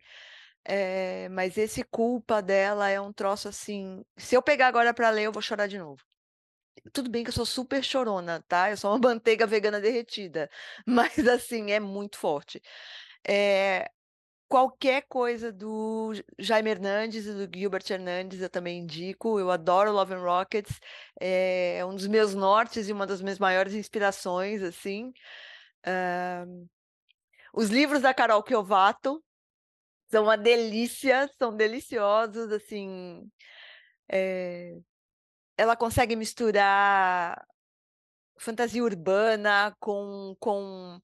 É, 0.65 1.29
mas 1.31 1.57
esse 1.59 1.83
culpa 1.85 2.43
dela 2.43 2.89
é 2.91 3.01
um 3.01 3.13
troço 3.13 3.49
assim. 3.49 4.05
Se 4.19 4.37
eu 4.37 4.43
pegar 4.43 4.69
agora 4.69 4.93
para 4.95 5.11
ler, 5.11 5.25
eu 5.25 5.33
vou 5.33 5.43
chorar 5.43 5.67
de 5.67 5.79
novo. 5.79 6.03
Tudo 6.93 7.11
bem 7.11 7.25
que 7.25 7.31
eu 7.31 7.35
sou 7.35 7.47
super 7.47 7.83
chorona, 7.85 8.43
tá? 8.49 8.71
Eu 8.71 8.77
sou 8.77 8.91
uma 8.91 8.99
manteiga 9.15 9.47
vegana 9.47 9.81
derretida, 9.81 10.51
mas 10.87 11.19
assim, 11.29 11.71
é 11.71 11.81
muito 11.81 12.19
forte. 12.19 12.61
É, 13.27 13.91
qualquer 14.49 15.03
coisa 15.09 15.53
do 15.53 16.13
Jaime 16.39 16.71
Hernandes 16.71 17.27
e 17.27 17.33
do 17.47 17.59
Gilbert 17.59 17.85
Hernandes 17.91 18.41
eu 18.41 18.51
também 18.51 18.81
indico. 18.81 19.39
Eu 19.39 19.51
adoro 19.51 19.93
Love 19.93 20.15
and 20.15 20.23
Rockets, 20.23 20.81
é 21.21 21.85
um 21.87 21.95
dos 21.95 22.07
meus 22.09 22.35
nortes 22.35 22.89
e 22.89 22.93
uma 22.93 23.07
das 23.07 23.23
minhas 23.23 23.39
maiores 23.39 23.75
inspirações, 23.75 24.63
assim. 24.63 25.13
Uh, 25.87 26.69
os 27.55 27.71
livros 27.71 28.03
da 28.03 28.15
Carol 28.15 28.43
Kiovato 28.43 29.23
são 30.11 30.25
uma 30.25 30.37
delícia, 30.37 31.31
são 31.39 31.55
deliciosos, 31.57 32.53
assim. 32.53 33.31
É, 34.11 34.77
ela 35.61 35.77
consegue 35.77 36.17
misturar 36.17 37.47
fantasia 38.39 38.83
urbana 38.83 39.77
com, 39.79 40.35
com 40.41 40.99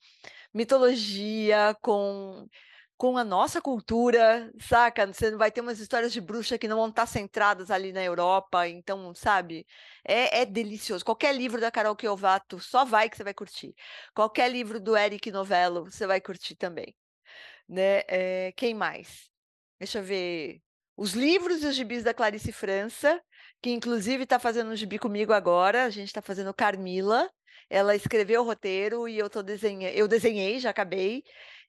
mitologia, 0.54 1.76
com, 1.82 2.48
com 2.96 3.18
a 3.18 3.24
nossa 3.24 3.60
cultura, 3.60 4.50
saca? 4.58 5.06
Você 5.06 5.36
vai 5.36 5.50
ter 5.52 5.60
umas 5.60 5.78
histórias 5.78 6.10
de 6.10 6.22
bruxa 6.22 6.56
que 6.56 6.66
não 6.68 6.78
vão 6.78 6.88
estar 6.88 7.06
centradas 7.06 7.70
ali 7.70 7.92
na 7.92 8.02
Europa, 8.02 8.66
então, 8.66 9.14
sabe? 9.14 9.66
É, 10.02 10.40
é 10.40 10.46
delicioso. 10.46 11.04
Qualquer 11.04 11.34
livro 11.34 11.60
da 11.60 11.70
Carol 11.70 11.94
Kiovato, 11.94 12.58
só 12.58 12.84
vai 12.84 13.10
que 13.10 13.16
você 13.18 13.24
vai 13.24 13.34
curtir. 13.34 13.74
Qualquer 14.14 14.50
livro 14.50 14.80
do 14.80 14.96
Eric 14.96 15.30
Novello, 15.30 15.84
você 15.84 16.06
vai 16.06 16.20
curtir 16.20 16.56
também. 16.56 16.96
Né? 17.68 18.02
É, 18.08 18.52
quem 18.56 18.74
mais? 18.74 19.28
Deixa 19.78 19.98
eu 19.98 20.02
ver. 20.04 20.62
Os 20.96 21.12
livros 21.12 21.62
e 21.62 21.66
os 21.66 21.74
gibis 21.76 22.02
da 22.02 22.14
Clarice 22.14 22.52
França, 22.52 23.22
que 23.66 23.72
inclusive 23.72 24.22
está 24.22 24.38
fazendo 24.38 24.70
um 24.70 24.76
gibi 24.76 24.96
comigo 24.96 25.32
agora. 25.32 25.86
A 25.86 25.90
gente 25.90 26.06
está 26.06 26.22
fazendo 26.22 26.54
Carmila. 26.54 27.28
Ela 27.68 27.96
escreveu 27.96 28.42
o 28.42 28.44
roteiro 28.44 29.08
e 29.08 29.18
eu 29.18 29.28
tô 29.28 29.42
desenhando. 29.42 29.92
Eu 29.92 30.06
desenhei, 30.06 30.60
já 30.60 30.70
acabei. 30.70 31.24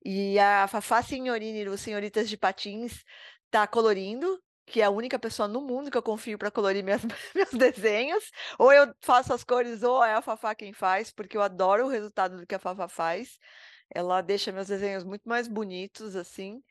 E 0.06 0.38
a 0.38 0.68
Fafá 0.68 1.02
Senhorini, 1.02 1.66
do 1.66 1.76
Senhoritas 1.76 2.30
de 2.30 2.38
Patins, 2.38 3.04
está 3.46 3.66
colorindo, 3.66 4.40
que 4.68 4.80
é 4.80 4.84
a 4.84 4.92
única 4.92 5.18
pessoa 5.18 5.48
no 5.48 5.60
mundo 5.60 5.90
que 5.90 5.98
eu 5.98 6.04
confio 6.04 6.38
para 6.38 6.52
colorir 6.52 6.84
meus, 6.84 7.02
meus 7.34 7.50
desenhos. 7.50 8.30
Ou 8.60 8.72
eu 8.72 8.94
faço 9.02 9.34
as 9.34 9.44
cores, 9.44 9.82
ou 9.82 10.04
é 10.04 10.14
a 10.14 10.22
Fafá 10.22 10.54
quem 10.54 10.74
faz, 10.74 11.12
porque 11.12 11.36
eu 11.36 11.42
adoro 11.42 11.88
o 11.88 11.90
resultado 11.90 12.38
do 12.38 12.46
que 12.46 12.54
a 12.54 12.60
Fafá 12.60 12.88
faz. 12.88 13.40
Ela 13.90 14.22
deixa 14.22 14.52
meus 14.52 14.68
desenhos 14.68 15.04
muito 15.04 15.28
mais 15.28 15.48
bonitos, 15.48 16.16
assim. 16.16 16.62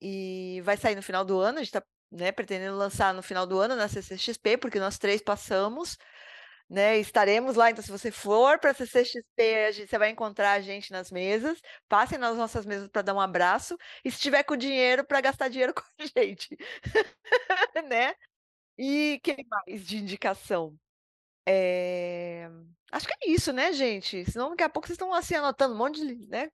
E 0.00 0.60
vai 0.64 0.76
sair 0.76 0.96
no 0.96 1.04
final 1.04 1.24
do 1.24 1.38
ano, 1.38 1.58
a 1.58 1.62
gente 1.62 1.68
está 1.68 1.84
né, 2.10 2.32
pretendendo 2.32 2.76
lançar 2.76 3.14
no 3.14 3.22
final 3.22 3.46
do 3.46 3.58
ano 3.58 3.76
na 3.76 3.88
CCXP, 3.88 4.56
porque 4.58 4.78
nós 4.80 4.98
três 4.98 5.22
passamos, 5.22 5.96
né, 6.68 6.98
estaremos 6.98 7.56
lá, 7.56 7.70
então 7.70 7.82
se 7.84 7.90
você 7.90 8.10
for 8.12 8.58
para 8.60 8.70
a 8.72 8.74
CCXP, 8.74 9.72
gente, 9.72 9.90
você 9.90 9.98
vai 9.98 10.10
encontrar 10.10 10.52
a 10.52 10.60
gente 10.60 10.92
nas 10.92 11.10
mesas, 11.10 11.60
passem 11.88 12.18
nas 12.18 12.36
nossas 12.36 12.66
mesas 12.66 12.88
para 12.88 13.02
dar 13.02 13.14
um 13.14 13.20
abraço, 13.20 13.76
e 14.04 14.10
se 14.10 14.20
tiver 14.20 14.44
com 14.44 14.56
dinheiro, 14.56 15.04
para 15.06 15.20
gastar 15.20 15.48
dinheiro 15.48 15.74
com 15.74 15.82
a 16.00 16.06
gente, 16.06 16.56
né? 17.88 18.14
E 18.78 19.20
que 19.22 19.36
mais 19.48 19.86
de 19.86 19.98
indicação? 19.98 20.76
É... 21.46 22.48
Acho 22.92 23.06
que 23.08 23.14
é 23.14 23.30
isso, 23.30 23.52
né, 23.52 23.72
gente? 23.72 24.24
Senão 24.30 24.50
daqui 24.50 24.62
a 24.64 24.68
pouco 24.68 24.86
vocês 24.88 24.96
estão 24.96 25.12
assim 25.14 25.34
anotando 25.36 25.74
um 25.74 25.78
monte 25.78 26.00
de, 26.06 26.26
né? 26.28 26.50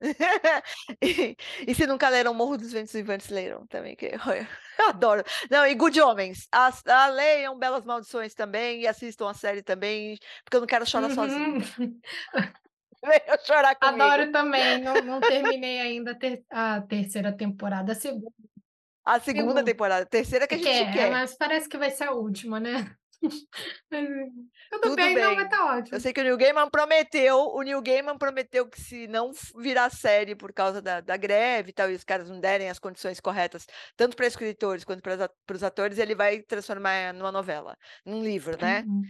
e, 1.02 1.36
e, 1.66 1.74
se 1.74 1.86
nunca 1.86 2.08
leram 2.08 2.32
Morro 2.32 2.56
dos 2.56 2.72
Ventos 2.72 2.92
Vivantes, 2.92 3.28
leram 3.28 3.66
também, 3.66 3.96
que 3.96 4.06
eu 4.06 4.20
adoro. 4.88 5.24
Não, 5.50 5.66
e 5.66 5.74
Good 5.74 6.00
Homens. 6.00 6.46
As, 6.52 6.86
a, 6.86 7.06
leiam 7.08 7.58
Belas 7.58 7.84
Maldições 7.84 8.34
também 8.34 8.82
e 8.82 8.86
assistam 8.86 9.28
a 9.28 9.34
série 9.34 9.62
também, 9.62 10.18
porque 10.44 10.56
eu 10.56 10.60
não 10.60 10.66
quero 10.66 10.86
chorar 10.86 11.08
uhum. 11.08 11.14
sozinha. 11.14 11.58
eu 13.26 13.38
chorar 13.44 13.74
comigo. 13.74 14.02
Adoro 14.02 14.30
também, 14.30 14.80
não, 14.80 14.94
não 15.02 15.20
terminei 15.20 15.80
ainda 15.80 16.12
a, 16.12 16.14
ter, 16.14 16.44
a 16.50 16.80
terceira 16.82 17.32
temporada, 17.32 17.92
a 17.92 17.94
segunda. 17.94 18.32
A 19.04 19.18
segunda, 19.18 19.40
segunda. 19.40 19.64
temporada, 19.64 20.02
a 20.02 20.06
terceira 20.06 20.46
que 20.46 20.54
a 20.54 20.58
gente 20.58 20.66
quer, 20.66 20.92
quer. 20.92 21.10
Mas 21.10 21.34
parece 21.34 21.68
que 21.68 21.78
vai 21.78 21.90
ser 21.90 22.04
a 22.04 22.12
última, 22.12 22.60
né? 22.60 22.94
Tudo, 23.90 24.80
Tudo 24.80 24.96
bem, 24.96 25.14
bem, 25.14 25.24
não, 25.24 25.34
mas 25.34 25.48
tá 25.48 25.76
ótimo. 25.76 25.96
Eu 25.96 26.00
sei 26.00 26.12
que 26.12 26.20
o 26.20 26.22
Neil 26.24 26.36
Gaiman 26.36 26.70
prometeu, 26.70 27.36
o 27.36 27.62
Neil 27.62 27.82
Gaiman 27.82 28.16
prometeu 28.16 28.68
que 28.68 28.80
se 28.80 29.06
não 29.08 29.32
virar 29.56 29.90
série 29.90 30.34
por 30.34 30.52
causa 30.52 30.80
da, 30.80 31.00
da 31.00 31.16
greve 31.16 31.70
e 31.70 31.72
tal, 31.72 31.90
e 31.90 31.94
os 31.94 32.04
caras 32.04 32.28
não 32.28 32.38
derem 32.38 32.68
as 32.68 32.78
condições 32.78 33.20
corretas, 33.20 33.66
tanto 33.96 34.16
para 34.16 34.26
escritores 34.26 34.84
quanto 34.84 35.02
para 35.02 35.56
os 35.56 35.62
atores, 35.62 35.98
ele 35.98 36.14
vai 36.14 36.42
transformar 36.42 37.12
numa 37.12 37.32
novela, 37.32 37.76
num 38.04 38.22
livro, 38.22 38.56
né? 38.60 38.84
Uhum. 38.86 39.02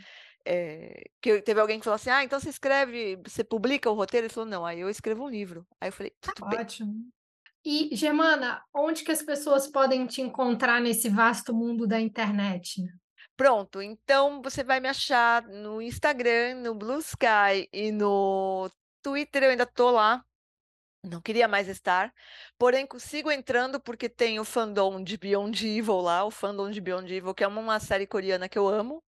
É, 0.47 1.03
que 1.21 1.43
teve 1.43 1.61
alguém 1.61 1.79
que 1.79 1.85
falou 1.85 1.97
assim: 1.97 2.11
Ah, 2.11 2.25
então 2.25 2.41
você 2.41 2.49
escreve, 2.49 3.17
você 3.27 3.45
publica 3.45 3.91
o 3.91 3.95
roteiro? 3.95 4.27
Ele 4.27 4.33
falou: 4.33 4.49
Não, 4.49 4.65
aí 4.65 4.81
eu 4.81 4.89
escrevo 4.89 5.25
um 5.25 5.29
livro. 5.29 5.67
Aí 5.81 5.89
eu 5.89 5.93
falei: 5.93 6.13
tá 6.21 6.33
Tudo 6.35 6.49
bem. 6.49 6.61
Ótimo. 6.61 6.95
E, 7.65 7.95
Germana, 7.95 8.63
onde 8.75 9.05
que 9.05 9.13
as 9.13 9.21
pessoas 9.21 9.67
podem 9.67 10.07
te 10.07 10.23
encontrar 10.23 10.81
nesse 10.81 11.11
vasto 11.11 11.53
mundo 11.53 11.87
da 11.87 12.01
internet? 12.01 12.83
Pronto, 13.39 13.81
então 13.81 14.43
você 14.43 14.65
vai 14.65 14.81
me 14.81 14.89
achar 14.89 15.45
no 15.45 15.81
Instagram, 15.81 16.57
no 16.57 16.75
Blue 16.75 16.99
Sky 16.99 17.69
e 17.73 17.93
no 17.93 18.69
Twitter, 19.01 19.45
eu 19.45 19.51
ainda 19.51 19.65
tô 19.65 19.93
lá. 19.93 20.25
Não 21.05 21.21
queria 21.21 21.47
mais 21.47 21.69
estar, 21.69 22.13
porém 22.59 22.87
consigo 22.87 23.31
entrando 23.31 23.81
porque 23.81 24.09
tem 24.09 24.41
o 24.41 24.45
fandom 24.45 25.03
de 25.05 25.17
Beyond 25.17 25.65
Evil 25.67 26.01
lá, 26.01 26.25
o 26.25 26.31
fandom 26.33 26.71
de 26.71 26.81
Beyond 26.81 27.15
Evil, 27.15 27.35
que 27.35 27.45
é 27.45 27.49
uma 27.49 27.79
série 27.81 28.09
coreana 28.09 28.49
que 28.49 28.59
eu 28.59 28.67
amo, 28.69 29.05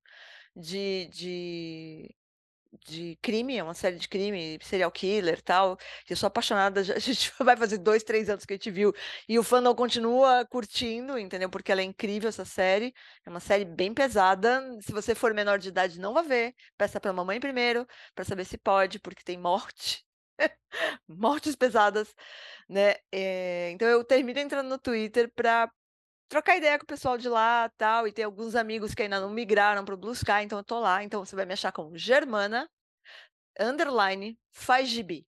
de, 0.54 1.08
de 1.08 2.14
de 2.86 3.16
crime, 3.22 3.56
é 3.56 3.62
uma 3.62 3.74
série 3.74 3.96
de 3.96 4.08
crime, 4.08 4.58
serial 4.62 4.90
killer 4.90 5.42
tal. 5.42 5.76
Eu 6.08 6.16
sou 6.16 6.26
apaixonada, 6.26 6.80
a 6.94 6.98
gente 6.98 7.32
vai 7.40 7.56
fazer 7.56 7.78
dois, 7.78 8.02
três 8.02 8.28
anos 8.30 8.44
que 8.44 8.52
a 8.52 8.56
gente 8.56 8.70
viu. 8.70 8.92
E 9.28 9.38
o 9.38 9.42
fandom 9.42 9.74
continua 9.74 10.46
curtindo, 10.46 11.18
entendeu? 11.18 11.50
Porque 11.50 11.72
ela 11.72 11.80
é 11.80 11.84
incrível, 11.84 12.28
essa 12.28 12.44
série. 12.44 12.94
É 13.24 13.30
uma 13.30 13.40
série 13.40 13.64
bem 13.64 13.92
pesada. 13.94 14.62
Se 14.80 14.92
você 14.92 15.14
for 15.14 15.34
menor 15.34 15.58
de 15.58 15.68
idade, 15.68 15.98
não 16.00 16.14
vai 16.14 16.24
ver. 16.24 16.54
Peça 16.76 17.00
pra 17.00 17.12
mamãe 17.12 17.40
primeiro, 17.40 17.86
para 18.14 18.24
saber 18.24 18.44
se 18.44 18.58
pode, 18.58 18.98
porque 19.00 19.22
tem 19.24 19.38
morte. 19.38 20.04
Mortes 21.08 21.56
pesadas, 21.56 22.14
né? 22.68 22.94
É... 23.12 23.70
Então 23.72 23.88
eu 23.88 24.04
termino 24.04 24.38
entrando 24.38 24.68
no 24.68 24.78
Twitter 24.78 25.30
para 25.34 25.70
trocar 26.30 26.56
ideia 26.56 26.78
com 26.78 26.84
o 26.84 26.86
pessoal 26.86 27.18
de 27.18 27.28
lá 27.28 27.68
tal, 27.76 28.06
e 28.06 28.12
tem 28.12 28.24
alguns 28.24 28.54
amigos 28.54 28.94
que 28.94 29.02
ainda 29.02 29.20
não 29.20 29.30
migraram 29.30 29.84
para 29.84 29.94
o 29.94 29.98
Blue 29.98 30.12
Sky, 30.12 30.42
então 30.44 30.58
eu 30.58 30.64
tô 30.64 30.78
lá, 30.78 31.02
então 31.02 31.24
você 31.24 31.34
vai 31.36 31.44
me 31.44 31.52
achar 31.52 31.72
como 31.72 31.98
Germana, 31.98 32.70
underline, 33.58 34.38
faz 34.52 34.88
gibi, 34.88 35.26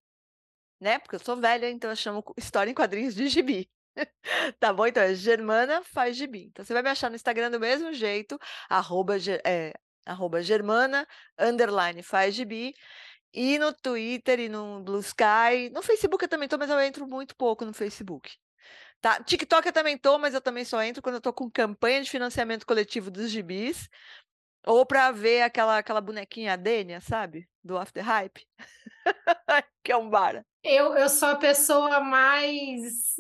né? 0.81 0.99
Porque 1.01 1.17
eu 1.17 1.21
sou 1.21 1.37
velha, 1.37 1.69
então 1.69 1.91
eu 1.91 1.97
chamo 1.97 2.23
história 2.39 2.71
em 2.71 2.75
quadrinhos 2.75 3.15
de 3.17 3.29
gibi. 3.29 3.69
tá 4.61 4.73
bom? 4.73 4.87
Então 4.87 5.03
é 5.03 5.15
Germana 5.15 5.83
faz 5.83 6.17
gibi. 6.17 6.47
Então 6.47 6.65
você 6.65 6.73
vai 6.73 6.83
me 6.83 6.91
achar 6.91 7.11
no 7.11 7.17
Instagram 7.17 7.51
do 7.51 7.61
mesmo 7.61 7.93
jeito, 7.93 8.39
arroba, 8.69 9.17
é, 9.45 9.73
arroba 10.07 10.41
Germana, 10.43 11.07
underline 11.39 12.03
faz 12.03 12.35
gibi. 12.35 12.75
E 13.35 13.59
no 13.59 13.73
Twitter 13.73 14.41
e 14.41 14.49
no 14.49 14.83
Blue 14.83 15.01
Sky. 15.01 15.71
No 15.73 15.83
Facebook 15.83 16.25
eu 16.25 16.29
também 16.29 16.49
tô, 16.49 16.59
mas 16.59 16.71
eu 16.71 16.81
entro 16.81 17.07
muito 17.09 17.35
pouco 17.37 17.65
no 17.65 17.73
Facebook. 17.73 18.37
Tá? 19.03 19.21
TikTok 19.21 19.67
eu 19.67 19.73
também 19.73 19.99
tô, 19.99 20.17
mas 20.17 20.33
eu 20.33 20.41
também 20.41 20.65
só 20.65 20.81
entro 20.81 21.03
quando 21.03 21.17
eu 21.17 21.21
tô 21.21 21.33
com 21.33 21.51
campanha 21.51 22.01
de 22.01 22.09
financiamento 22.09 22.65
coletivo 22.65 23.11
dos 23.11 23.31
gibis. 23.31 23.91
Ou 24.65 24.87
para 24.87 25.11
ver 25.11 25.43
aquela, 25.43 25.79
aquela 25.79 26.01
bonequinha 26.01 26.57
Dênia, 26.57 27.01
sabe? 27.01 27.49
Do 27.65 27.77
After 27.77 28.05
Hype. 28.05 28.47
que 29.83 29.91
é 29.91 29.97
um 29.97 30.09
bar. 30.09 30.47
Eu, 30.63 30.95
eu 30.95 31.09
sou 31.09 31.31
a 31.31 31.37
pessoa 31.37 31.99
mais. 31.99 33.17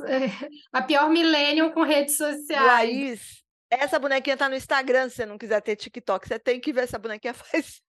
a 0.72 0.82
pior 0.82 1.10
millennium 1.10 1.72
com 1.72 1.82
redes 1.82 2.16
sociais. 2.16 2.64
Laís, 2.64 3.41
essa 3.80 3.98
bonequinha 3.98 4.36
tá 4.36 4.48
no 4.48 4.54
Instagram, 4.54 5.08
se 5.08 5.16
você 5.16 5.26
não 5.26 5.38
quiser 5.38 5.60
ter 5.62 5.76
TikTok. 5.76 6.28
Você 6.28 6.38
tem 6.38 6.60
que 6.60 6.72
ver 6.72 6.84
essa 6.84 6.98
bonequinha 6.98 7.32
faz. 7.34 7.82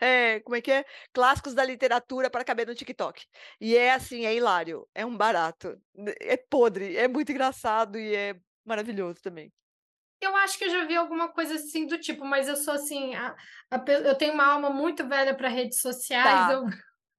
é, 0.00 0.40
como 0.40 0.56
é 0.56 0.60
que 0.60 0.72
é? 0.72 0.84
Clássicos 1.12 1.54
da 1.54 1.64
literatura 1.64 2.28
para 2.28 2.44
caber 2.44 2.66
no 2.66 2.74
TikTok. 2.74 3.24
E 3.60 3.76
é 3.76 3.92
assim, 3.92 4.26
é 4.26 4.34
hilário. 4.34 4.88
É 4.94 5.06
um 5.06 5.16
barato. 5.16 5.80
É 6.20 6.36
podre. 6.36 6.96
É 6.96 7.06
muito 7.06 7.30
engraçado 7.30 7.98
e 7.98 8.14
é 8.14 8.36
maravilhoso 8.64 9.22
também. 9.22 9.52
Eu 10.20 10.34
acho 10.36 10.58
que 10.58 10.64
eu 10.64 10.70
já 10.70 10.84
vi 10.84 10.96
alguma 10.96 11.28
coisa 11.28 11.54
assim 11.54 11.86
do 11.86 11.96
tipo, 11.96 12.24
mas 12.24 12.48
eu 12.48 12.56
sou 12.56 12.74
assim, 12.74 13.14
a, 13.14 13.36
a, 13.70 13.84
eu 14.04 14.16
tenho 14.16 14.34
uma 14.34 14.46
alma 14.46 14.68
muito 14.68 15.06
velha 15.06 15.32
para 15.32 15.48
redes 15.48 15.80
sociais. 15.80 16.24
Tá. 16.24 16.52
Eu, 16.52 16.64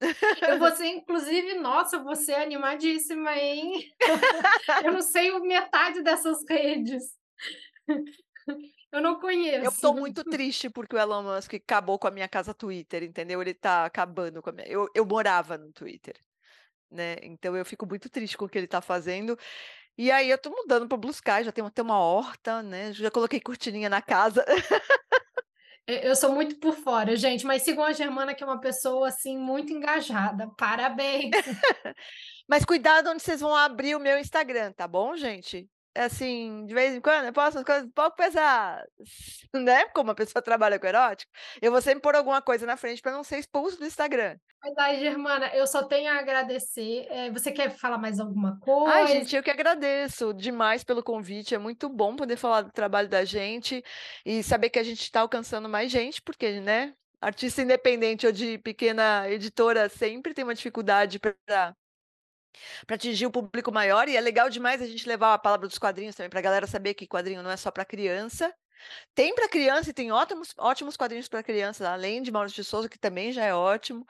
eu 0.52 0.58
vou 0.58 0.70
ser, 0.72 0.86
inclusive, 0.88 1.54
nossa, 1.54 1.98
você 1.98 2.32
é 2.32 2.42
animadíssima, 2.42 3.34
hein? 3.34 3.90
eu 4.84 4.92
não 4.92 5.00
sei 5.00 5.38
metade 5.40 6.02
dessas 6.02 6.44
redes. 6.46 7.18
Eu 8.92 9.00
não 9.00 9.20
conheço. 9.20 9.64
Eu 9.64 9.72
tô 9.72 9.94
muito 9.94 10.24
triste 10.24 10.68
porque 10.68 10.96
o 10.96 10.98
Elon 10.98 11.22
Musk 11.22 11.54
acabou 11.54 11.98
com 11.98 12.08
a 12.08 12.10
minha 12.10 12.28
casa 12.28 12.52
Twitter, 12.52 13.04
entendeu? 13.04 13.40
Ele 13.40 13.54
tá 13.54 13.84
acabando 13.84 14.42
com 14.42 14.50
a 14.50 14.52
minha. 14.52 14.66
Eu, 14.66 14.88
eu 14.94 15.06
morava 15.06 15.56
no 15.56 15.72
Twitter, 15.72 16.16
né? 16.90 17.16
Então 17.22 17.56
eu 17.56 17.64
fico 17.64 17.86
muito 17.86 18.08
triste 18.08 18.36
com 18.36 18.46
o 18.46 18.48
que 18.48 18.58
ele 18.58 18.66
tá 18.66 18.80
fazendo. 18.80 19.38
E 19.96 20.10
aí 20.10 20.30
eu 20.30 20.38
tô 20.38 20.50
mudando 20.50 20.88
para 20.88 20.96
Blue 20.96 21.10
Sky, 21.10 21.44
já 21.44 21.52
tenho 21.52 21.66
até 21.66 21.82
uma 21.82 21.98
horta, 21.98 22.62
né? 22.62 22.92
Já 22.92 23.10
coloquei 23.10 23.40
cortininha 23.40 23.88
na 23.88 24.02
casa. 24.02 24.44
Eu 25.86 26.14
sou 26.14 26.32
muito 26.32 26.56
por 26.60 26.74
fora, 26.74 27.16
gente, 27.16 27.44
mas 27.44 27.62
sigam 27.62 27.84
a 27.84 27.92
Germana, 27.92 28.32
que 28.32 28.44
é 28.44 28.46
uma 28.46 28.60
pessoa 28.60 29.08
assim 29.08 29.36
muito 29.36 29.72
engajada. 29.72 30.48
Parabéns. 30.56 31.32
mas 32.48 32.64
cuidado 32.64 33.10
onde 33.10 33.22
vocês 33.22 33.40
vão 33.40 33.56
abrir 33.56 33.96
o 33.96 34.00
meu 34.00 34.16
Instagram, 34.18 34.72
tá 34.72 34.86
bom, 34.86 35.16
gente? 35.16 35.68
Assim, 35.94 36.64
de 36.66 36.74
vez 36.74 36.94
em 36.94 37.00
quando, 37.00 37.26
eu 37.26 37.32
posto 37.32 37.64
coisas 37.64 37.84
um 37.84 37.90
pouco 37.90 38.16
pesadas, 38.16 38.86
né? 39.54 39.86
Como 39.86 40.10
a 40.10 40.14
pessoa 40.14 40.42
trabalha 40.42 40.78
com 40.78 40.86
erótico, 40.86 41.30
eu 41.60 41.70
vou 41.70 41.80
sempre 41.80 42.00
pôr 42.00 42.14
alguma 42.14 42.40
coisa 42.40 42.66
na 42.66 42.76
frente 42.76 43.02
para 43.02 43.12
não 43.12 43.24
ser 43.24 43.38
expulso 43.38 43.78
do 43.78 43.86
Instagram. 43.86 44.36
Mas 44.62 44.76
aí, 44.76 45.00
Germana, 45.00 45.48
eu 45.54 45.66
só 45.66 45.82
tenho 45.84 46.12
a 46.12 46.18
agradecer. 46.18 47.06
É, 47.08 47.30
você 47.30 47.50
quer 47.50 47.70
falar 47.70 47.96
mais 47.96 48.20
alguma 48.20 48.58
coisa? 48.60 48.92
Ai, 48.92 49.06
gente, 49.06 49.34
eu 49.34 49.42
que 49.42 49.50
agradeço 49.50 50.34
demais 50.34 50.84
pelo 50.84 51.02
convite. 51.02 51.54
É 51.54 51.58
muito 51.58 51.88
bom 51.88 52.14
poder 52.14 52.36
falar 52.36 52.62
do 52.62 52.70
trabalho 52.70 53.08
da 53.08 53.24
gente 53.24 53.82
e 54.24 54.42
saber 54.42 54.68
que 54.68 54.78
a 54.78 54.82
gente 54.82 55.00
está 55.00 55.20
alcançando 55.20 55.68
mais 55.68 55.90
gente, 55.90 56.20
porque, 56.20 56.60
né? 56.60 56.94
Artista 57.22 57.62
independente 57.62 58.26
ou 58.26 58.32
de 58.32 58.58
pequena 58.58 59.30
editora 59.30 59.88
sempre 59.88 60.32
tem 60.34 60.44
uma 60.44 60.54
dificuldade 60.54 61.18
para 61.18 61.74
para 62.86 62.96
atingir 62.96 63.26
um 63.26 63.30
público 63.30 63.72
maior, 63.72 64.08
e 64.08 64.16
é 64.16 64.20
legal 64.20 64.50
demais 64.50 64.82
a 64.82 64.86
gente 64.86 65.08
levar 65.08 65.34
a 65.34 65.38
palavra 65.38 65.68
dos 65.68 65.78
quadrinhos 65.78 66.14
também, 66.14 66.30
para 66.30 66.40
a 66.40 66.42
galera 66.42 66.66
saber 66.66 66.94
que 66.94 67.06
quadrinho 67.06 67.42
não 67.42 67.50
é 67.50 67.56
só 67.56 67.70
para 67.70 67.84
criança. 67.84 68.52
Tem 69.14 69.34
para 69.34 69.48
criança 69.48 69.90
e 69.90 69.92
tem 69.92 70.10
ótimos, 70.10 70.54
ótimos 70.58 70.96
quadrinhos 70.96 71.28
para 71.28 71.42
criança, 71.42 71.88
além 71.90 72.22
de 72.22 72.30
Maurício 72.30 72.62
de 72.62 72.68
Souza, 72.68 72.88
que 72.88 72.98
também 72.98 73.32
já 73.32 73.44
é 73.44 73.54
ótimo. 73.54 74.06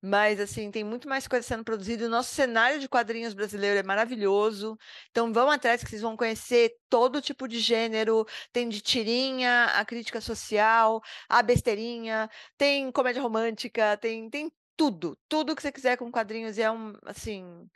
Mas, 0.00 0.38
assim, 0.38 0.70
tem 0.70 0.84
muito 0.84 1.08
mais 1.08 1.26
coisa 1.26 1.46
sendo 1.46 1.64
produzida. 1.64 2.06
O 2.06 2.08
nosso 2.08 2.32
cenário 2.32 2.78
de 2.78 2.88
quadrinhos 2.88 3.34
brasileiro 3.34 3.78
é 3.80 3.82
maravilhoso. 3.82 4.78
Então, 5.10 5.32
vão 5.32 5.50
atrás 5.50 5.82
que 5.82 5.90
vocês 5.90 6.02
vão 6.02 6.16
conhecer 6.16 6.72
todo 6.88 7.20
tipo 7.20 7.48
de 7.48 7.58
gênero. 7.58 8.24
Tem 8.52 8.68
de 8.68 8.80
tirinha, 8.80 9.64
a 9.74 9.84
crítica 9.84 10.20
social, 10.20 11.02
a 11.28 11.42
besteirinha, 11.42 12.30
tem 12.56 12.92
comédia 12.92 13.20
romântica, 13.22 13.96
tem, 13.96 14.30
tem 14.30 14.52
tudo, 14.78 15.18
tudo 15.28 15.56
que 15.56 15.60
você 15.60 15.72
quiser 15.72 15.96
com 15.98 16.10
quadrinhos 16.10 16.56
e 16.56 16.62
é 16.62 16.70
um, 16.70 16.94
assim, 17.04 17.68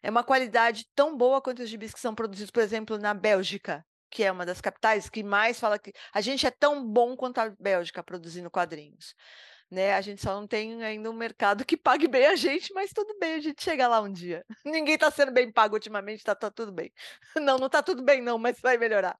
é 0.00 0.08
uma 0.08 0.22
qualidade 0.22 0.86
tão 0.94 1.16
boa 1.16 1.42
quanto 1.42 1.62
os 1.62 1.68
gibis 1.68 1.92
que 1.92 2.00
são 2.00 2.14
produzidos, 2.14 2.52
por 2.52 2.62
exemplo, 2.62 2.96
na 2.96 3.12
Bélgica, 3.12 3.84
que 4.08 4.22
é 4.22 4.30
uma 4.30 4.46
das 4.46 4.60
capitais 4.60 5.10
que 5.10 5.24
mais 5.24 5.58
fala 5.58 5.80
que 5.80 5.92
a 6.12 6.20
gente 6.20 6.46
é 6.46 6.52
tão 6.52 6.86
bom 6.86 7.16
quanto 7.16 7.38
a 7.38 7.50
Bélgica 7.58 8.04
produzindo 8.04 8.48
quadrinhos. 8.48 9.16
Né? 9.68 9.94
A 9.94 10.00
gente 10.00 10.22
só 10.22 10.38
não 10.38 10.46
tem 10.46 10.80
ainda 10.84 11.10
um 11.10 11.14
mercado 11.14 11.64
que 11.64 11.76
pague 11.76 12.06
bem 12.06 12.26
a 12.26 12.36
gente, 12.36 12.72
mas 12.72 12.92
tudo 12.92 13.18
bem, 13.18 13.34
a 13.34 13.40
gente 13.40 13.60
chega 13.60 13.88
lá 13.88 14.00
um 14.00 14.12
dia. 14.12 14.44
Ninguém 14.64 14.94
está 14.94 15.10
sendo 15.10 15.32
bem 15.32 15.50
pago 15.50 15.74
ultimamente, 15.74 16.22
tá, 16.22 16.36
tá 16.36 16.52
tudo 16.52 16.70
bem. 16.70 16.92
Não, 17.42 17.58
não 17.58 17.68
tá 17.68 17.82
tudo 17.82 18.04
bem 18.04 18.22
não, 18.22 18.38
mas 18.38 18.60
vai 18.60 18.78
melhorar. 18.78 19.18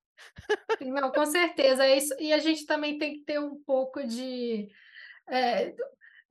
Não, 0.81 1.11
com 1.11 1.27
certeza, 1.27 1.85
é 1.85 1.97
isso. 1.97 2.15
E 2.21 2.33
a 2.33 2.39
gente 2.39 2.65
também 2.65 2.97
tem 2.97 3.15
que 3.15 3.25
ter 3.25 3.41
um 3.41 3.61
pouco 3.65 4.07
de 4.07 4.69
é, 5.29 5.75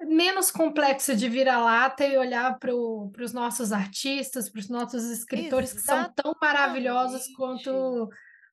menos 0.07 0.51
complexo 0.51 1.15
de 1.15 1.27
vira-lata 1.29 2.05
e 2.05 2.17
olhar 2.17 2.57
para 2.59 2.73
os 2.73 3.33
nossos 3.33 3.71
artistas, 3.71 4.49
para 4.49 4.59
os 4.59 4.69
nossos 4.69 5.03
escritores 5.05 5.73
Exatamente. 5.73 6.15
que 6.15 6.21
são 6.21 6.33
tão 6.33 6.39
maravilhosos 6.41 7.27
quanto 7.35 8.09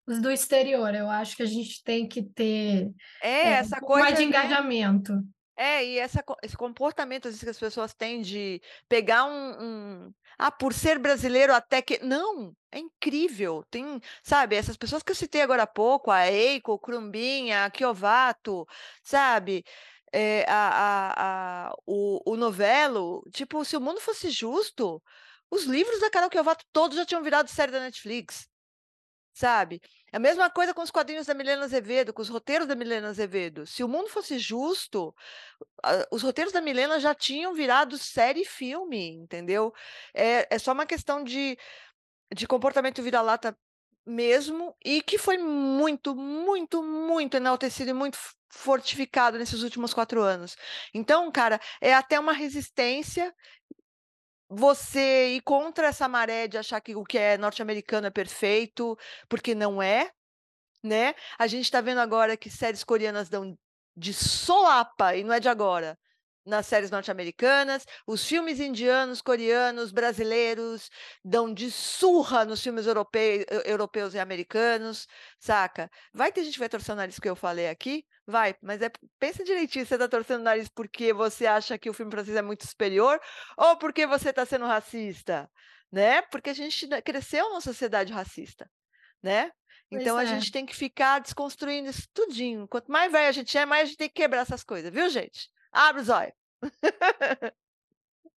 os 0.07 0.21
do 0.21 0.31
exterior. 0.31 0.95
Eu 0.95 1.09
acho 1.09 1.37
que 1.37 1.43
a 1.43 1.47
gente 1.47 1.83
tem 1.85 2.09
que 2.09 2.23
ter 2.23 2.91
é, 3.23 3.29
é 3.31 3.49
essa 3.53 3.77
um 3.77 3.81
coisa 3.81 4.05
mais 4.05 4.19
de 4.19 4.25
engajamento. 4.25 5.15
Né? 5.15 5.23
É, 5.57 5.85
e 5.85 5.99
essa, 5.99 6.25
esse 6.43 6.57
comportamento 6.57 7.25
vezes, 7.25 7.43
que 7.43 7.51
as 7.51 7.59
pessoas 7.59 7.93
têm 7.93 8.23
de 8.23 8.63
pegar 8.89 9.27
um, 9.27 9.63
um, 9.63 10.13
Ah, 10.39 10.51
por 10.51 10.73
ser 10.73 10.99
brasileiro 10.99 11.53
até 11.53 11.83
que. 11.83 12.03
Não! 12.03 12.57
É 12.73 12.79
incrível. 12.79 13.63
Tem, 13.71 14.01
sabe, 14.23 14.57
essas 14.57 14.77
pessoas 14.79 15.03
que 15.03 15.11
eu 15.11 15.15
citei 15.15 15.43
agora 15.43 15.65
há 15.65 15.67
pouco, 15.67 16.11
a 16.11 16.31
Eiko, 16.31 16.79
Crumbinha, 16.79 17.65
a 17.67 17.71
Kiovato, 17.71 18.67
sabe? 19.03 19.63
É, 20.13 20.45
a, 20.49 21.69
a, 21.69 21.69
a, 21.69 21.75
o, 21.87 22.33
o 22.33 22.37
novelo, 22.37 23.23
tipo, 23.33 23.65
se 23.65 23.77
o 23.77 23.81
mundo 23.81 24.01
fosse 24.01 24.31
justo, 24.31 25.03
os 25.51 25.65
livros 25.65 26.01
da 26.01 26.11
Carol 26.11 26.31
Kiovato 26.31 26.65
todos 26.73 26.97
já 26.97 27.07
tinham 27.07 27.23
virado 27.23 27.49
série 27.49 27.73
da 27.73 27.81
Netflix 27.81 28.51
sabe? 29.33 29.81
É 30.13 30.17
a 30.17 30.21
mesma 30.21 30.51
coisa 30.51 30.75
com 30.75 30.83
os 30.83 30.91
quadrinhos 30.91 31.27
da 31.27 31.35
Milena 31.35 31.65
Azevedo, 31.65 32.13
com 32.13 32.23
os 32.23 32.29
roteiros 32.29 32.67
da 32.67 32.75
Milena 32.75 33.09
Azevedo. 33.09 33.67
Se 33.67 33.83
o 33.83 33.89
mundo 33.89 34.09
fosse 34.09 34.39
justo, 34.39 35.15
os 36.11 36.23
roteiros 36.23 36.53
da 36.53 36.61
Milena 36.61 37.01
já 37.01 37.15
tinham 37.15 37.55
virado 37.55 37.97
série 37.97 38.43
e 38.43 38.45
filme, 38.45 39.13
entendeu? 39.13 39.73
É, 40.15 40.55
é 40.55 40.59
só 40.59 40.73
uma 40.73 40.87
questão 40.87 41.23
de, 41.25 41.57
de 42.35 42.47
comportamento 42.47 43.03
vira-lata 43.03 43.57
mesmo, 44.07 44.75
e 44.85 45.03
que 45.03 45.19
foi 45.19 45.39
muito, 45.39 46.15
muito, 46.15 46.83
muito 46.83 47.37
enaltecido 47.37 47.91
e 47.91 47.95
muito 47.95 48.19
fortificado 48.49 49.39
nesses 49.39 49.63
últimos 49.63 49.95
quatro 49.95 50.23
anos. 50.23 50.57
Então, 50.93 51.31
cara, 51.31 51.61
é 51.81 51.95
até 51.95 52.19
uma 52.19 52.33
resistência 52.33 53.35
você 54.49 55.37
ir 55.37 55.43
contra 55.43 55.87
essa 55.87 56.09
maré 56.09 56.49
de 56.49 56.59
achar 56.59 56.81
que 56.81 56.97
o 56.97 57.05
que 57.05 57.17
é 57.17 57.39
norte-americano 57.39 58.09
é 58.09 58.11
perfeito, 58.11 58.99
porque 59.29 59.55
não 59.55 59.81
é, 59.81 60.11
né? 60.83 61.15
A 61.39 61.47
gente 61.47 61.65
está 61.65 61.81
vendo 61.81 62.01
agora 62.01 62.37
que 62.37 62.51
séries 62.51 62.83
coreanas 62.83 63.29
dão 63.29 63.57
de 63.97 64.13
solapa, 64.13 65.15
e 65.15 65.23
não 65.23 65.33
é 65.33 65.39
de 65.39 65.49
agora, 65.49 65.97
nas 66.45 66.67
séries 66.67 66.91
norte-americanas, 66.91 67.87
os 68.07 68.25
filmes 68.25 68.61
indianos, 68.61 69.21
coreanos, 69.21 69.93
brasileiros 69.93 70.91
dão 71.25 71.53
de 71.53 71.71
surra 71.71 72.45
nos 72.45 72.63
filmes 72.63 72.87
europeu, 72.87 73.45
europeus 73.65 74.15
e 74.15 74.19
americanos, 74.19 75.07
saca? 75.39 75.91
Vai 76.13 76.33
ter 76.33 76.45
gente 76.45 76.55
que 76.55 76.61
vai 76.61 76.69
torcer 76.69 76.95
o 76.95 76.97
nariz 76.97 77.19
que 77.19 77.29
eu 77.29 77.37
falei 77.37 77.69
aqui, 77.69 78.05
Vai, 78.31 78.55
mas 78.63 78.81
é 78.81 78.89
pensa 79.19 79.43
direitinho, 79.43 79.85
você 79.85 79.99
tá 79.99 80.07
torcendo 80.07 80.43
o 80.43 80.45
nariz 80.45 80.69
porque 80.69 81.13
você 81.13 81.47
acha 81.47 81.77
que 81.77 81.91
o 81.91 81.93
filme 81.93 82.13
francês 82.13 82.37
é 82.37 82.43
muito 82.43 82.65
superior 82.65 83.21
ou 83.57 83.77
porque 83.77 84.07
você 84.07 84.31
está 84.31 84.47
sendo 84.47 84.67
racista, 84.67 85.51
né? 85.91 86.23
Porque 86.23 86.51
a 86.51 86.55
gente 86.55 86.87
cresceu 87.03 87.49
numa 87.49 87.61
sociedade 87.61 88.13
racista, 88.13 88.71
né? 89.21 89.51
Então 89.91 90.17
a 90.17 90.23
é. 90.23 90.27
gente 90.27 90.53
tem 90.53 90.65
que 90.65 90.77
ficar 90.77 91.19
desconstruindo 91.19 91.91
isso 91.91 92.07
tudinho. 92.15 92.69
Quanto 92.69 92.93
mais 92.93 93.11
velho 93.11 93.29
a 93.29 93.33
gente 93.33 93.59
é, 93.59 93.67
mais 93.67 93.83
a 93.83 93.87
gente 93.87 93.97
tem 93.97 94.09
que 94.09 94.15
quebrar 94.15 94.43
essas 94.43 94.63
coisas, 94.63 94.93
viu, 94.93 95.09
gente? 95.09 95.51
Abre 95.73 96.03
os 96.03 96.09
olhos. 96.09 96.35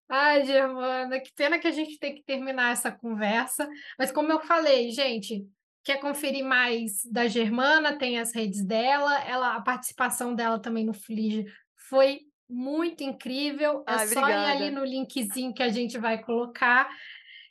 Ai, 0.10 0.46
Germana, 0.46 1.20
que 1.20 1.34
pena 1.34 1.58
que 1.58 1.68
a 1.68 1.72
gente 1.72 1.98
tem 1.98 2.14
que 2.14 2.24
terminar 2.24 2.72
essa 2.72 2.92
conversa. 2.92 3.68
Mas 3.98 4.12
como 4.12 4.32
eu 4.32 4.40
falei, 4.40 4.92
gente, 4.92 5.44
quer 5.84 6.00
conferir 6.00 6.46
mais 6.46 7.04
da 7.06 7.28
Germana, 7.28 7.98
tem 7.98 8.20
as 8.20 8.34
redes 8.34 8.64
dela, 8.64 9.24
ela, 9.24 9.56
a 9.56 9.62
participação 9.62 10.36
dela 10.36 10.60
também 10.60 10.86
no 10.86 10.94
Flige 10.94 11.46
foi 11.90 12.22
muito 12.48 13.04
incrível. 13.04 13.84
É 13.88 14.06
só 14.08 14.30
ir 14.30 14.34
ali 14.34 14.72
no 14.72 14.86
linkzinho 14.86 15.54
que 15.54 15.64
a 15.64 15.70
gente 15.70 15.98
vai 15.98 16.22
colocar. 16.22 16.90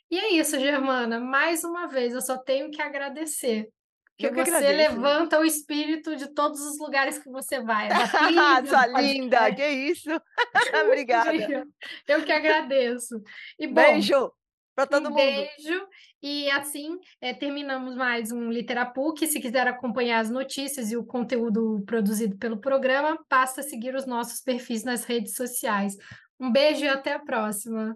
E 0.09 0.17
é 0.17 0.29
isso, 0.33 0.59
Germana. 0.59 1.19
Mais 1.19 1.63
uma 1.63 1.87
vez, 1.87 2.13
eu 2.13 2.21
só 2.21 2.37
tenho 2.37 2.71
que 2.71 2.81
agradecer. 2.81 3.67
Que 4.17 4.29
você 4.29 4.41
agradeço. 4.41 4.93
levanta 4.93 5.39
o 5.39 5.45
espírito 5.45 6.15
de 6.15 6.33
todos 6.33 6.61
os 6.61 6.79
lugares 6.79 7.17
que 7.17 7.29
você 7.29 7.61
vai. 7.61 7.89
Da 7.89 8.07
Sua 8.65 9.01
linda, 9.01 9.53
que 9.53 9.67
isso! 9.67 10.09
Obrigada. 10.85 11.67
Eu 12.07 12.23
que 12.23 12.31
agradeço. 12.31 13.21
E, 13.59 13.67
bom, 13.67 13.73
Beijo 13.73 14.31
para 14.75 14.87
todo 14.87 15.07
um 15.07 15.09
mundo. 15.09 15.17
Beijo. 15.17 15.87
E 16.21 16.49
assim 16.51 16.97
é, 17.21 17.33
terminamos 17.33 17.95
mais 17.95 18.31
um 18.31 18.49
Literapuc. 18.49 19.25
Se 19.27 19.39
quiser 19.39 19.67
acompanhar 19.67 20.19
as 20.19 20.29
notícias 20.29 20.91
e 20.91 20.97
o 20.97 21.05
conteúdo 21.05 21.83
produzido 21.85 22.37
pelo 22.37 22.59
programa, 22.59 23.17
basta 23.29 23.61
seguir 23.61 23.95
os 23.95 24.05
nossos 24.05 24.41
perfis 24.41 24.83
nas 24.83 25.03
redes 25.03 25.35
sociais. 25.35 25.95
Um 26.39 26.51
beijo 26.51 26.83
e 26.83 26.89
até 26.89 27.13
a 27.13 27.19
próxima. 27.19 27.95